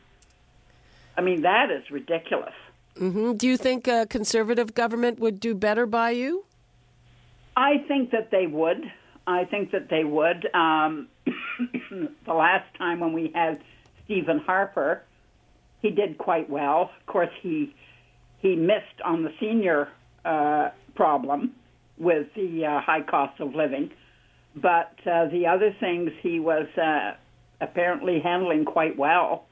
I 1.17 1.21
mean, 1.21 1.41
that 1.41 1.71
is 1.71 1.89
ridiculous. 1.91 2.53
Mm-hmm. 2.95 3.33
Do 3.33 3.47
you 3.47 3.57
think 3.57 3.87
a 3.87 4.07
conservative 4.07 4.73
government 4.73 5.19
would 5.19 5.39
do 5.39 5.53
better 5.53 5.85
by 5.85 6.11
you? 6.11 6.45
I 7.55 7.83
think 7.87 8.11
that 8.11 8.31
they 8.31 8.47
would. 8.47 8.83
I 9.25 9.45
think 9.45 9.71
that 9.71 9.89
they 9.89 10.03
would. 10.03 10.47
Um, 10.55 11.07
the 12.25 12.33
last 12.33 12.65
time 12.77 12.99
when 12.99 13.13
we 13.13 13.31
had 13.33 13.61
Stephen 14.05 14.39
Harper, 14.39 15.03
he 15.81 15.91
did 15.91 16.17
quite 16.17 16.49
well. 16.49 16.91
Of 16.99 17.05
course, 17.05 17.29
he 17.41 17.73
he 18.39 18.55
missed 18.55 19.01
on 19.03 19.23
the 19.23 19.31
senior 19.39 19.89
uh, 20.23 20.69
problem 20.95 21.53
with 21.97 22.27
the 22.35 22.65
uh, 22.65 22.81
high 22.81 23.01
cost 23.01 23.39
of 23.39 23.55
living, 23.55 23.91
but 24.55 24.93
uh, 25.05 25.27
the 25.27 25.47
other 25.47 25.75
things 25.79 26.11
he 26.21 26.39
was 26.39 26.67
uh, 26.77 27.13
apparently 27.59 28.19
handling 28.19 28.65
quite 28.65 28.97
well. 28.97 29.45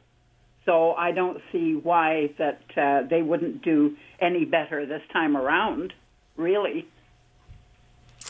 So 0.66 0.94
I 0.94 1.12
don't 1.12 1.42
see 1.52 1.76
why 1.76 2.32
that 2.38 2.62
uh, 2.76 3.08
they 3.08 3.22
wouldn't 3.22 3.64
do 3.64 3.96
any 4.20 4.46
better 4.46 4.86
this 4.86 5.02
time 5.14 5.38
around. 5.38 5.94
Really. 6.38 6.88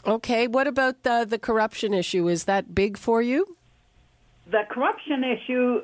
Okay. 0.05 0.47
What 0.47 0.67
about 0.67 1.03
the 1.03 1.25
the 1.27 1.39
corruption 1.39 1.93
issue? 1.93 2.27
Is 2.27 2.43
that 2.45 2.75
big 2.75 2.97
for 2.97 3.21
you? 3.21 3.57
The 4.49 4.63
corruption 4.69 5.23
issue. 5.23 5.81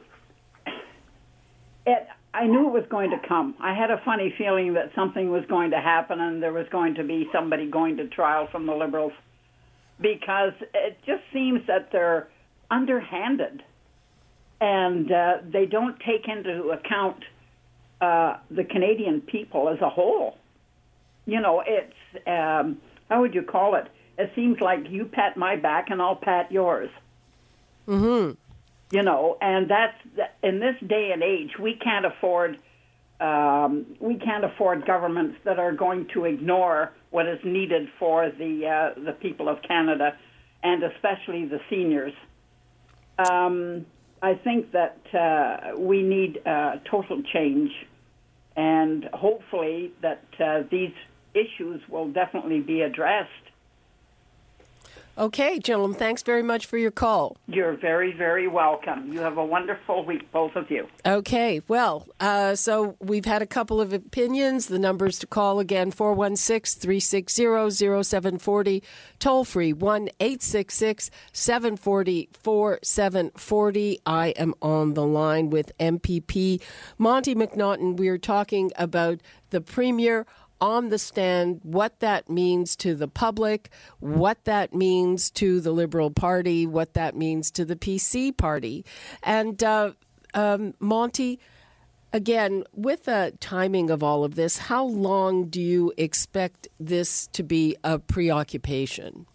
It. 1.86 2.08
I 2.34 2.46
knew 2.46 2.68
it 2.70 2.72
was 2.72 2.86
going 2.89 3.10
to 3.10 3.20
come. 3.27 3.56
I 3.60 3.74
had 3.74 3.91
a 3.91 4.01
funny 4.06 4.34
feeling 4.38 4.75
that 4.75 4.91
something 4.96 5.32
was 5.32 5.44
going 5.50 5.72
to 5.72 5.82
happen 5.82 6.22
and 6.22 6.41
there 6.41 6.53
was 6.53 6.65
going 6.72 6.96
to 6.96 7.03
be 7.03 7.27
somebody 7.34 7.70
going 7.70 7.98
to 7.98 8.08
trial 8.08 8.48
from 8.50 8.65
the 8.68 8.74
Liberals 8.74 9.12
because 10.00 10.53
it 10.74 10.98
just 11.06 11.24
seems 11.34 11.68
that 11.68 11.91
they're 11.91 12.30
underhanded 12.70 13.63
and 14.62 15.12
uh, 15.12 15.38
they 15.51 15.65
don't 15.65 16.00
take 16.00 16.27
into 16.27 16.70
account 16.70 17.18
uh, 18.00 18.38
the 18.50 18.63
Canadian 18.63 19.22
people 19.22 19.70
as 19.70 19.80
a 19.82 19.89
whole. 19.89 20.38
You 21.25 21.41
know, 21.41 21.63
it's 21.65 21.94
um, 22.27 22.77
how 23.10 23.22
would 23.22 23.34
you 23.34 23.44
call 23.44 23.75
it? 23.75 23.88
It 24.18 24.32
seems 24.36 24.60
like 24.62 24.89
you 24.89 25.06
pat 25.06 25.36
my 25.36 25.56
back 25.56 25.89
and 25.89 26.01
I'll 26.01 26.15
pat 26.15 26.51
yours. 26.51 26.89
Mm-hmm. 27.88 28.34
You 28.91 29.03
know, 29.03 29.38
and 29.41 29.69
that's 29.69 30.29
in 30.43 30.60
this 30.60 30.75
day 30.86 31.12
and 31.13 31.24
age, 31.24 31.51
we 31.57 31.75
can't 31.75 32.05
afford 32.05 32.57
um, 33.21 33.86
we 34.00 34.15
can't 34.15 34.43
afford 34.43 34.86
governments 34.86 35.38
that 35.45 35.60
are 35.60 35.71
going 35.71 36.07
to 36.13 36.25
ignore 36.25 36.91
what 37.12 37.27
is 37.27 37.39
needed 37.45 37.88
for 38.00 38.29
the 38.31 38.67
uh, 38.98 39.00
the 39.00 39.12
people 39.13 39.48
of 39.48 39.62
Canada, 39.62 40.17
and 40.63 40.83
especially 40.83 41.45
the 41.45 41.60
seniors. 41.69 42.13
Um, 43.17 43.86
I 44.21 44.36
think 44.36 44.71
that 44.71 44.98
uh, 45.13 45.77
we 45.77 46.01
need 46.01 46.41
uh, 46.45 46.77
total 46.89 47.21
change, 47.33 47.71
and 48.55 49.05
hopefully 49.13 49.93
that 50.01 50.24
uh, 50.43 50.63
these 50.69 50.93
issues 51.33 51.81
will 51.89 52.12
definitely 52.12 52.60
be 52.60 52.81
addressed. 52.81 53.29
Okay, 55.18 55.60
gentlemen, 55.60 55.98
thanks 55.98 56.24
very 56.24 56.41
much 56.41 56.65
for 56.65 56.77
your 56.77 56.89
call. 56.89 57.36
You're 57.48 57.75
very, 57.75 58.13
very 58.13 58.48
welcome. 58.48 59.12
You 59.12 59.20
have 59.20 59.38
a 59.38 59.44
wonderful 59.46 60.06
week, 60.06 60.32
both 60.32 60.56
of 60.56 60.72
you. 60.72 60.88
Okay, 61.06 61.62
well, 61.68 62.08
uh, 62.22 62.56
so 62.56 62.96
we've 63.00 63.25
had 63.25 63.41
a 63.41 63.46
couple 63.46 63.82
of 63.82 63.91
opinions. 63.91 64.68
The 64.68 64.80
numbers 64.80 65.20
to 65.20 65.27
call 65.27 65.60
again 65.60 65.91
416 65.91 66.80
360 66.80 67.72
0740, 68.03 68.84
toll 69.20 69.44
free 69.44 69.74
1 69.74 70.10
866 70.22 71.12
740 71.34 72.30
4740. 72.32 74.00
I 74.06 74.30
am 74.30 74.53
on 74.62 74.94
the 74.94 75.06
line 75.06 75.50
with 75.50 75.77
MPP 75.77 76.62
Monte 76.98 77.36
McNaughton. 77.36 77.98
We're 77.98 78.18
talking 78.18 78.72
about 78.77 79.20
the 79.50 79.60
Premier 79.62 80.25
on 80.62 80.89
the 80.89 81.00
stand 81.00 81.60
what 81.63 82.00
that 82.00 82.30
means 82.30 82.75
to 82.77 82.94
the 82.96 83.08
public, 83.08 83.70
what 84.00 84.46
that 84.46 84.74
means 84.74 85.32
to 85.32 85.60
the 85.60 85.72
Liberal 85.72 86.12
Party, 86.12 86.68
what 86.68 86.94
that 86.94 87.15
means 87.15 87.50
to 87.51 87.65
the 87.65 87.75
PC 87.75 88.38
Party. 88.38 88.86
And 89.24 89.62
uh, 89.63 89.94
um, 90.36 90.75
Monte, 90.80 91.39
again, 92.13 92.63
with 92.74 93.06
the 93.06 93.34
timing 93.39 93.89
of 93.89 94.03
all 94.03 94.24
of 94.24 94.36
this, 94.36 94.58
how 94.58 94.86
long 94.86 95.46
do 95.46 95.60
you 95.60 95.91
expect 95.98 96.68
this 96.80 97.27
to 97.27 97.44
be 97.44 97.75
a 97.84 97.98
preoccupation? 97.98 99.25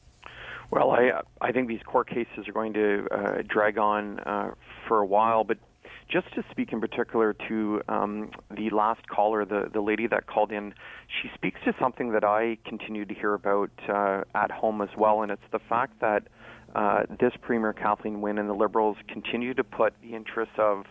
Well, 0.71 0.91
I 0.91 1.23
I 1.41 1.53
think 1.53 1.69
these 1.69 1.83
court 1.85 2.09
cases 2.09 2.49
are 2.49 2.53
going 2.53 2.73
to 2.75 3.07
uh, 3.11 3.43
drag 3.47 3.79
on 3.79 4.19
uh, 4.21 4.51
for 4.89 4.99
a 4.99 5.07
while, 5.07 5.45
but 5.45 5.59
just 6.09 6.33
to 6.35 6.45
speak 6.51 6.73
in 6.73 6.81
particular 6.81 7.35
to 7.49 7.83
um, 7.89 8.31
the 8.51 8.71
last 8.71 9.09
caller, 9.09 9.45
the, 9.45 9.69
the 9.73 9.81
lady 9.81 10.07
that 10.07 10.27
called 10.27 10.53
in, 10.53 10.73
she 11.21 11.29
speaks 11.35 11.61
to 11.65 11.75
something 11.81 12.13
that 12.13 12.25
I 12.25 12.59
continue 12.65 13.05
to 13.05 13.15
hear 13.15 13.35
about 13.35 13.71
uh, 13.89 14.23
at 14.35 14.51
home 14.51 14.81
as 14.83 14.91
well, 14.97 15.23
and 15.23 15.33
it's 15.33 15.43
the 15.53 15.59
fact 15.59 16.01
that 16.01 16.25
uh, 16.75 17.03
this 17.19 17.33
Premier 17.41 17.73
Kathleen 17.73 18.21
Wynne 18.21 18.39
and 18.39 18.49
the 18.49 18.55
Liberals 18.55 18.97
continue 19.09 19.55
to 19.55 19.65
put 19.65 19.95
the 20.03 20.15
interests 20.15 20.55
of 20.59 20.85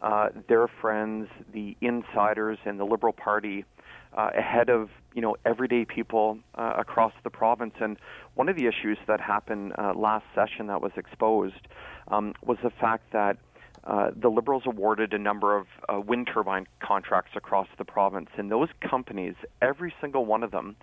uh, 0.00 0.28
their 0.48 0.68
friends, 0.68 1.28
the 1.52 1.76
insiders, 1.80 2.58
and 2.64 2.78
the 2.78 2.84
Liberal 2.84 3.12
Party 3.12 3.64
uh, 4.16 4.30
ahead 4.36 4.68
of 4.68 4.90
you 5.14 5.22
know 5.22 5.36
everyday 5.44 5.84
people 5.84 6.38
uh, 6.54 6.74
across 6.78 7.12
the 7.24 7.30
province. 7.30 7.74
And 7.80 7.96
one 8.34 8.48
of 8.48 8.56
the 8.56 8.66
issues 8.66 8.98
that 9.06 9.20
happened 9.20 9.72
uh, 9.78 9.94
last 9.94 10.24
session 10.34 10.66
that 10.68 10.80
was 10.80 10.92
exposed 10.96 11.66
um, 12.08 12.34
was 12.44 12.58
the 12.62 12.70
fact 12.70 13.12
that 13.12 13.38
uh, 13.84 14.10
the 14.16 14.28
Liberals 14.28 14.62
awarded 14.66 15.12
a 15.12 15.18
number 15.18 15.56
of 15.56 15.66
uh, 15.88 16.00
wind 16.00 16.28
turbine 16.32 16.66
contracts 16.80 17.32
across 17.36 17.68
the 17.76 17.84
province, 17.84 18.30
and 18.36 18.50
those 18.50 18.68
companies, 18.80 19.34
every 19.60 19.94
single 20.00 20.24
one 20.24 20.42
of 20.42 20.50
them, 20.50 20.76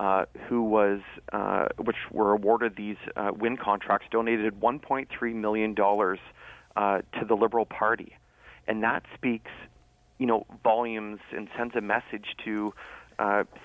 uh, 0.00 0.24
who 0.48 0.62
was 0.62 1.00
uh, 1.32 1.66
which 1.78 1.96
were 2.10 2.32
awarded 2.32 2.74
these 2.76 2.96
uh, 3.16 3.30
wind 3.38 3.60
contracts, 3.60 4.06
donated 4.10 4.58
1.3 4.60 5.34
million 5.34 5.74
dollars 5.74 6.18
to 6.76 7.24
the 7.26 7.34
Liberal 7.34 7.64
Party, 7.64 8.16
and 8.68 8.82
that 8.82 9.02
speaks, 9.14 9.50
you 10.18 10.26
know, 10.26 10.46
volumes 10.62 11.20
and 11.34 11.48
sends 11.56 11.74
a 11.74 11.80
message 11.80 12.36
to 12.44 12.74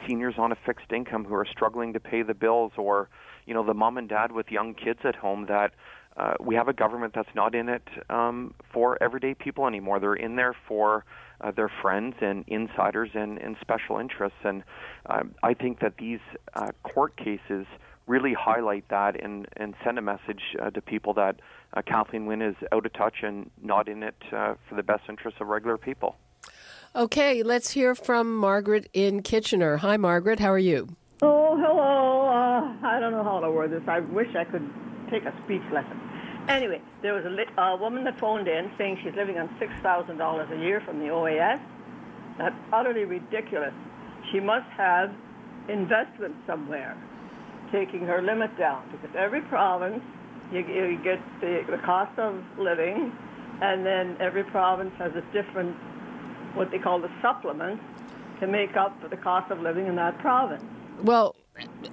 seniors 0.07 0.35
on 0.37 0.53
a 0.53 0.55
fixed 0.65 0.91
income 0.93 1.25
who 1.25 1.33
are 1.35 1.45
struggling 1.45 1.91
to 1.91 1.99
pay 1.99 2.21
the 2.21 2.33
bills, 2.33 2.71
or 2.77 3.09
you 3.45 3.53
know, 3.53 3.65
the 3.65 3.73
mom 3.73 3.97
and 3.97 4.07
dad 4.07 4.31
with 4.31 4.49
young 4.49 4.73
kids 4.73 4.99
at 5.03 5.15
home 5.15 5.47
that 5.47 5.73
uh, 6.17 6.33
we 6.39 6.55
have 6.55 6.67
a 6.67 6.73
government 6.73 7.13
that's 7.13 7.33
not 7.35 7.55
in 7.55 7.69
it 7.69 7.87
um, 8.09 8.53
for 8.73 9.01
everyday 9.01 9.33
people 9.33 9.67
anymore. 9.67 9.99
They're 9.99 10.13
in 10.13 10.35
there 10.35 10.55
for 10.67 11.05
uh, 11.39 11.51
their 11.51 11.71
friends 11.81 12.15
and 12.21 12.43
insiders 12.47 13.09
and, 13.13 13.37
and 13.37 13.55
special 13.61 13.97
interests. 13.97 14.39
And 14.43 14.63
uh, 15.05 15.23
I 15.41 15.53
think 15.53 15.79
that 15.79 15.97
these 15.97 16.19
uh, 16.53 16.71
court 16.83 17.15
cases 17.17 17.65
really 18.07 18.33
highlight 18.33 18.87
that 18.89 19.21
and, 19.21 19.47
and 19.57 19.73
send 19.83 19.97
a 19.97 20.01
message 20.01 20.41
uh, 20.61 20.69
to 20.71 20.81
people 20.81 21.13
that 21.13 21.39
uh, 21.73 21.81
Kathleen 21.81 22.25
Wynne 22.25 22.41
is 22.41 22.55
out 22.71 22.85
of 22.85 22.93
touch 22.93 23.23
and 23.23 23.49
not 23.61 23.87
in 23.87 24.03
it 24.03 24.15
uh, 24.33 24.55
for 24.67 24.75
the 24.75 24.83
best 24.83 25.03
interests 25.07 25.39
of 25.39 25.47
regular 25.47 25.77
people. 25.77 26.17
Okay, 26.93 27.41
let's 27.41 27.71
hear 27.71 27.95
from 27.95 28.35
Margaret 28.35 28.89
in 28.91 29.21
Kitchener. 29.21 29.77
Hi, 29.77 29.95
Margaret. 29.95 30.39
How 30.39 30.51
are 30.51 30.59
you? 30.59 30.89
Oh, 31.21 31.55
hello. 31.55 32.27
Uh, 32.27 32.85
I 32.85 32.99
don't 32.99 33.13
know 33.13 33.23
how 33.23 33.39
to 33.39 33.49
word 33.49 33.71
this. 33.71 33.83
I 33.87 33.99
wish 33.99 34.35
I 34.35 34.43
could 34.43 34.69
take 35.11 35.25
a 35.25 35.33
speech 35.43 35.61
lesson. 35.71 35.99
Anyway, 36.47 36.81
there 37.03 37.13
was 37.13 37.23
a, 37.25 37.61
a 37.61 37.75
woman 37.75 38.03
that 38.05 38.19
phoned 38.19 38.47
in 38.47 38.71
saying 38.77 38.97
she's 39.03 39.13
living 39.15 39.37
on 39.37 39.47
$6,000 39.59 40.51
a 40.51 40.63
year 40.63 40.81
from 40.81 40.99
the 40.99 41.05
OAS. 41.05 41.61
That's 42.37 42.55
utterly 42.73 43.05
ridiculous. 43.05 43.73
She 44.31 44.39
must 44.39 44.67
have 44.71 45.13
investment 45.69 46.35
somewhere, 46.47 46.97
taking 47.71 48.07
her 48.07 48.21
limit 48.21 48.57
down, 48.57 48.89
because 48.91 49.15
every 49.15 49.41
province, 49.41 50.01
you, 50.51 50.59
you 50.59 50.99
get 51.03 51.19
the, 51.41 51.63
the 51.69 51.77
cost 51.85 52.17
of 52.17 52.41
living, 52.57 53.11
and 53.61 53.85
then 53.85 54.17
every 54.19 54.43
province 54.45 54.91
has 54.97 55.11
a 55.15 55.21
different, 55.33 55.75
what 56.55 56.71
they 56.71 56.79
call 56.79 56.99
the 56.99 57.11
supplement, 57.21 57.79
to 58.39 58.47
make 58.47 58.75
up 58.75 58.99
for 58.99 59.07
the 59.07 59.17
cost 59.17 59.51
of 59.51 59.59
living 59.59 59.85
in 59.85 59.95
that 59.95 60.17
province. 60.19 60.63
Well, 61.03 61.35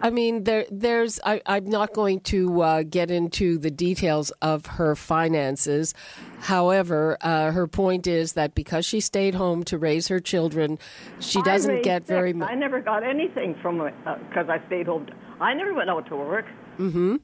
I 0.00 0.10
mean, 0.10 0.44
there, 0.44 0.66
there's. 0.70 1.20
I, 1.24 1.40
am 1.46 1.66
not 1.66 1.92
going 1.92 2.20
to 2.20 2.62
uh, 2.62 2.82
get 2.82 3.10
into 3.10 3.58
the 3.58 3.70
details 3.70 4.30
of 4.42 4.66
her 4.66 4.94
finances. 4.94 5.94
However, 6.40 7.18
uh, 7.20 7.50
her 7.52 7.66
point 7.66 8.06
is 8.06 8.34
that 8.34 8.54
because 8.54 8.86
she 8.86 9.00
stayed 9.00 9.34
home 9.34 9.64
to 9.64 9.78
raise 9.78 10.08
her 10.08 10.20
children, 10.20 10.78
she 11.20 11.42
doesn't 11.42 11.82
get 11.82 12.02
six. 12.02 12.08
very 12.08 12.32
much. 12.32 12.50
I 12.50 12.54
never 12.54 12.80
got 12.80 13.02
anything 13.02 13.56
from 13.60 13.78
because 13.78 14.48
uh, 14.48 14.52
I 14.52 14.66
stayed 14.66 14.86
home. 14.86 15.06
I 15.40 15.54
never 15.54 15.74
went 15.74 15.90
out 15.90 16.06
to 16.08 16.16
work. 16.16 16.46
Mm-hmm. 16.78 17.16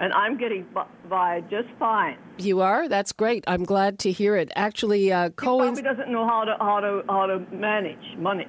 And 0.00 0.12
I'm 0.12 0.38
getting 0.38 0.64
by 1.08 1.40
just 1.50 1.68
fine. 1.78 2.18
You 2.38 2.60
are. 2.60 2.88
That's 2.88 3.12
great. 3.12 3.42
I'm 3.48 3.64
glad 3.64 3.98
to 4.00 4.12
hear 4.12 4.36
it. 4.36 4.50
Actually, 4.54 5.12
uh, 5.12 5.30
Cohen 5.30 5.74
doesn't 5.74 6.08
know 6.08 6.24
how 6.24 6.44
to 6.44 6.56
how 6.60 6.80
to 6.80 7.02
how 7.08 7.26
to 7.26 7.40
manage 7.52 8.16
money. 8.16 8.46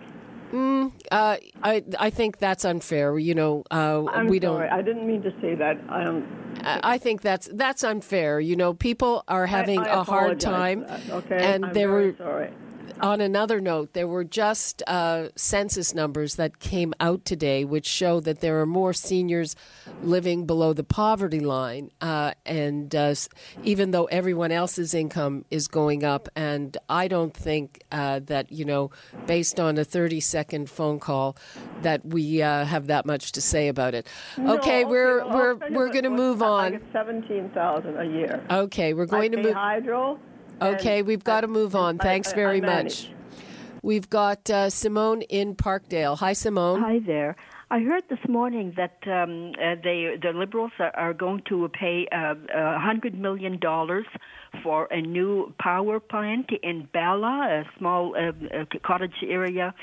Mm, 0.51 0.91
uh, 1.11 1.37
I 1.63 1.83
I 1.99 2.09
think 2.09 2.39
that's 2.39 2.65
unfair. 2.65 3.17
You 3.19 3.35
know, 3.35 3.63
uh, 3.69 4.05
I'm 4.05 4.27
we 4.27 4.39
sorry. 4.39 4.67
don't. 4.67 4.79
I 4.79 4.81
didn't 4.81 5.07
mean 5.07 5.21
to 5.23 5.31
say 5.41 5.55
that. 5.55 5.77
Um, 5.89 6.25
I 6.63 6.97
think 6.97 7.21
that's 7.21 7.49
that's 7.53 7.83
unfair. 7.83 8.39
You 8.39 8.55
know, 8.55 8.73
people 8.73 9.23
are 9.27 9.45
having 9.45 9.79
I, 9.79 9.89
I 9.89 10.01
a 10.01 10.03
hard 10.03 10.39
time, 10.39 10.85
okay, 11.09 11.53
and 11.53 11.65
I'm 11.65 11.73
there 11.73 11.89
were 11.89 12.15
sorry 12.17 12.51
on 13.01 13.21
another 13.21 13.61
note, 13.61 13.93
there 13.93 14.07
were 14.07 14.23
just 14.23 14.83
uh, 14.87 15.29
census 15.35 15.93
numbers 15.93 16.35
that 16.35 16.59
came 16.59 16.93
out 16.99 17.25
today, 17.25 17.65
which 17.65 17.87
show 17.87 18.19
that 18.21 18.41
there 18.41 18.59
are 18.59 18.65
more 18.65 18.93
seniors 18.93 19.55
living 20.03 20.45
below 20.45 20.73
the 20.73 20.83
poverty 20.83 21.39
line, 21.39 21.91
uh, 22.01 22.33
and 22.45 22.93
uh, 22.95 23.13
even 23.63 23.91
though 23.91 24.05
everyone 24.05 24.51
else's 24.51 24.93
income 24.93 25.45
is 25.49 25.67
going 25.67 26.03
up, 26.03 26.29
and 26.35 26.77
I 26.89 27.07
don't 27.07 27.33
think 27.33 27.83
uh, 27.91 28.19
that 28.25 28.51
you 28.51 28.65
know, 28.65 28.91
based 29.25 29.59
on 29.59 29.77
a 29.77 29.83
thirty-second 29.83 30.69
phone 30.69 30.99
call, 30.99 31.35
that 31.81 32.05
we 32.05 32.41
uh, 32.41 32.65
have 32.65 32.87
that 32.87 33.05
much 33.05 33.31
to 33.33 33.41
say 33.41 33.67
about 33.67 33.93
it. 33.93 34.07
No, 34.37 34.57
okay, 34.57 34.85
we're 34.85 35.21
okay, 35.21 35.33
we're 35.33 35.55
we're 35.71 35.89
going 35.89 36.03
to 36.03 36.09
move 36.09 36.41
on. 36.41 36.73
Get 36.73 36.81
seventeen 36.93 37.49
thousand 37.49 37.97
a 37.97 38.05
year. 38.05 38.43
Okay, 38.49 38.93
we're 38.93 39.05
going 39.05 39.33
I 39.33 39.35
to 39.35 39.43
move. 39.43 39.53
Hydro. 39.53 40.19
Okay, 40.61 41.01
we've 41.01 41.23
got 41.23 41.41
to 41.41 41.47
move 41.47 41.75
on. 41.75 41.97
Thanks 41.97 42.33
very 42.33 42.61
much. 42.61 43.09
We've 43.81 44.09
got 44.09 44.49
uh, 44.49 44.69
Simone 44.69 45.21
in 45.23 45.55
Parkdale. 45.55 46.17
Hi, 46.17 46.33
Simone. 46.33 46.81
Hi 46.81 46.99
there. 46.99 47.37
I 47.71 47.79
heard 47.79 48.03
this 48.09 48.19
morning 48.27 48.73
that 48.77 48.97
um, 49.05 49.53
uh, 49.61 49.75
they, 49.83 50.17
the 50.21 50.31
Liberals 50.33 50.71
are, 50.79 50.93
are 50.95 51.13
going 51.13 51.43
to 51.49 51.69
pay 51.69 52.07
uh, 52.11 52.33
a 52.53 52.59
uh, 52.59 52.79
hundred 52.79 53.17
million 53.17 53.59
dollars 53.59 54.07
for 54.63 54.87
a 54.91 54.99
new 54.99 55.53
power 55.59 55.99
plant 55.99 56.49
in 56.63 56.89
Bala, 56.91 57.61
a 57.61 57.77
small 57.77 58.15
uh, 58.17 58.65
cottage 58.83 59.23
area 59.25 59.73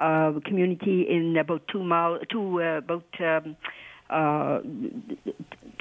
uh, 0.00 0.32
community 0.44 1.06
in 1.08 1.36
about 1.36 1.62
two 1.72 1.84
mile, 1.84 2.18
two 2.30 2.58
about. 2.58 3.04
Um, 3.20 3.56
uh, 4.08 4.60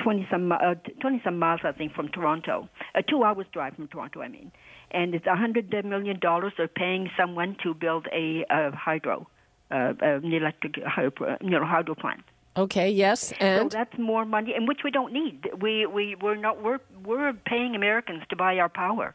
20 0.04 0.28
some 0.32 0.52
uh, 0.52 0.76
20 1.02 1.22
some 1.24 1.40
miles 1.40 1.62
I 1.64 1.72
think 1.72 1.94
from 1.94 2.10
Toronto, 2.10 2.68
a 2.96 3.04
two 3.04 3.24
hours 3.24 3.46
drive 3.52 3.76
from 3.76 3.88
Toronto. 3.88 4.22
I 4.22 4.28
mean, 4.28 4.52
and 4.92 5.14
it's 5.14 5.28
a 5.28 5.36
hundred 5.36 5.72
million 5.86 6.20
dollars 6.20 6.54
they're 6.58 6.68
paying 6.68 7.10
someone 7.18 7.58
to 7.64 7.74
build 7.74 8.08
a, 8.12 8.46
a 8.50 8.72
hydro, 8.72 9.28
uh, 9.72 9.94
an 10.00 10.32
electric 10.34 10.84
hydro, 10.84 11.38
you 11.42 11.50
know, 11.50 11.66
hydro 11.66 11.96
plant. 11.96 12.24
Okay. 12.58 12.90
Yes, 12.90 13.34
and 13.40 13.72
so 13.72 13.78
that's 13.78 13.98
more 13.98 14.26
money, 14.26 14.54
and 14.56 14.68
which 14.68 14.80
we 14.84 14.92
don't 14.92 15.12
need. 15.12 15.50
We 15.60 15.86
we 15.86 16.16
we're 16.16 16.36
not 16.36 16.64
we're 16.64 16.80
we're 17.04 17.34
paying 17.34 17.76
Americans 17.76 18.24
to 18.30 18.36
buy 18.36 18.58
our 18.58 18.70
power, 18.70 19.14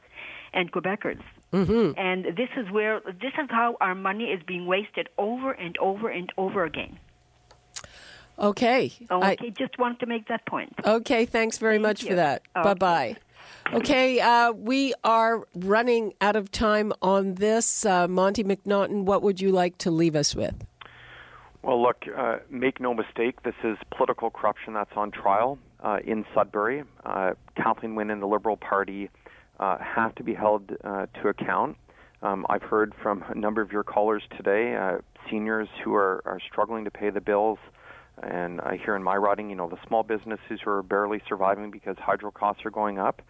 and 0.53 0.71
Quebecers. 0.71 1.23
Mm-hmm. 1.53 1.99
And 1.99 2.25
this 2.37 2.51
is 2.57 2.71
where 2.71 3.01
this 3.01 3.33
is 3.43 3.49
how 3.51 3.77
our 3.81 3.95
money 3.95 4.27
is 4.27 4.40
being 4.47 4.66
wasted 4.66 5.09
over 5.19 5.53
and 5.53 5.77
over 5.79 6.09
and 6.09 6.31
over 6.37 6.64
again. 6.64 6.99
Okay. 8.38 8.93
Okay, 9.11 9.37
I, 9.47 9.51
just 9.51 9.79
wanted 9.79 10.01
to 10.01 10.07
make 10.07 10.29
that 10.29 10.47
point. 10.47 10.73
Okay, 10.85 11.27
thanks 11.27 11.59
very 11.59 11.75
Thank 11.75 11.83
much 11.83 12.03
you. 12.03 12.11
for 12.11 12.14
that. 12.16 12.43
Okay. 12.57 12.62
Bye 12.62 12.75
bye. 12.75 13.16
Okay, 13.73 14.21
uh, 14.21 14.51
we 14.53 14.95
are 15.05 15.47
running 15.55 16.13
out 16.21 16.35
of 16.35 16.51
time 16.51 16.93
on 17.03 17.37
this. 17.37 17.87
Uh, 17.87 18.09
Monte 18.09 18.43
McNaughton, 18.43 19.05
what 19.05 19.23
would 19.23 19.41
you 19.41 19.51
like 19.51 19.79
to 19.79 19.91
leave 19.93 20.17
us 20.17 20.35
with? 20.35 20.55
Well, 21.63 21.81
look, 21.81 22.05
uh, 22.17 22.39
make 22.49 22.81
no 22.81 22.95
mistake, 22.95 23.43
this 23.43 23.55
is 23.63 23.77
political 23.97 24.31
corruption 24.31 24.73
that's 24.73 24.91
on 24.97 25.11
trial 25.11 25.59
uh, 25.85 25.99
in 26.05 26.25
Sudbury. 26.35 26.85
Uh, 27.05 27.35
Kathleen 27.55 27.95
Wynne 27.95 28.11
and 28.11 28.21
the 28.21 28.27
Liberal 28.27 28.57
Party 28.57 29.09
uh, 29.61 29.79
have 29.79 30.15
to 30.17 30.25
be 30.25 30.35
held 30.35 30.69
to 30.69 31.29
account. 31.29 31.77
Um, 32.23 32.47
I've 32.49 32.63
heard 32.63 32.95
from 33.01 33.25
a 33.29 33.35
number 33.35 33.63
of 33.63 33.73
your 33.73 33.85
callers 33.85 34.23
today, 34.37 34.99
seniors 35.31 35.69
who 35.85 35.95
are, 35.95 36.23
are 36.25 36.41
struggling 36.41 36.85
to 36.85 36.91
pay 36.91 37.11
the 37.11 37.21
bills. 37.21 37.59
And 38.23 38.61
I 38.61 38.77
hear 38.77 38.96
in 38.96 39.03
my 39.03 39.16
writing, 39.16 39.51
you 39.51 39.57
know, 39.57 39.68
the 39.68 39.79
small 39.87 40.03
businesses 40.03 40.61
who 40.62 40.70
are 40.70 40.83
barely 40.83 41.23
surviving 41.29 41.70
because 41.70 41.96
hydro 41.99 42.31
costs 42.31 42.64
are 42.64 42.70
going 42.70 42.99
up. 42.99 43.23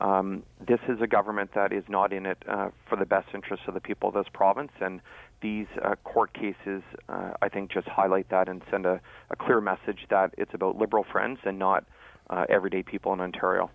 Um, 0.00 0.44
this 0.66 0.80
is 0.88 1.00
a 1.02 1.06
government 1.06 1.50
that 1.54 1.72
is 1.72 1.84
not 1.88 2.12
in 2.12 2.24
it 2.24 2.38
uh, 2.48 2.70
for 2.88 2.96
the 2.96 3.04
best 3.04 3.28
interests 3.34 3.66
of 3.68 3.74
the 3.74 3.80
people 3.80 4.08
of 4.08 4.14
this 4.14 4.26
province, 4.32 4.72
and 4.80 5.02
these 5.42 5.66
uh, 5.82 5.94
court 6.04 6.32
cases, 6.32 6.82
uh, 7.08 7.32
I 7.42 7.48
think, 7.50 7.70
just 7.70 7.86
highlight 7.86 8.30
that 8.30 8.48
and 8.48 8.62
send 8.70 8.86
a, 8.86 9.00
a, 9.30 9.36
clear 9.36 9.60
message 9.60 10.06
that 10.08 10.34
it's 10.38 10.54
about 10.54 10.76
Liberal 10.76 11.04
friends 11.04 11.38
and 11.44 11.58
not 11.58 11.84
uh, 12.30 12.46
everyday 12.48 12.82
people 12.82 13.12
in 13.12 13.20
Ontario. 13.20 13.70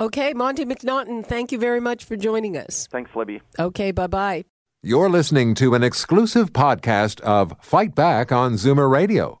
Okay, 0.00 0.32
Monte 0.32 0.64
McNaughton, 0.64 1.26
thank 1.26 1.50
you 1.50 1.58
very 1.58 1.80
much 1.80 2.04
for 2.04 2.16
joining 2.16 2.56
us. 2.56 2.86
Thanks, 2.90 3.10
Libby. 3.16 3.40
Okay, 3.58 3.90
bye 3.90 4.06
bye. 4.06 4.44
You're 4.80 5.10
listening 5.10 5.56
to 5.56 5.74
an 5.74 5.82
exclusive 5.82 6.52
podcast 6.52 7.20
of 7.22 7.52
Fight 7.60 7.96
Back 7.96 8.30
on 8.30 8.52
Zoomer 8.52 8.88
Radio, 8.88 9.40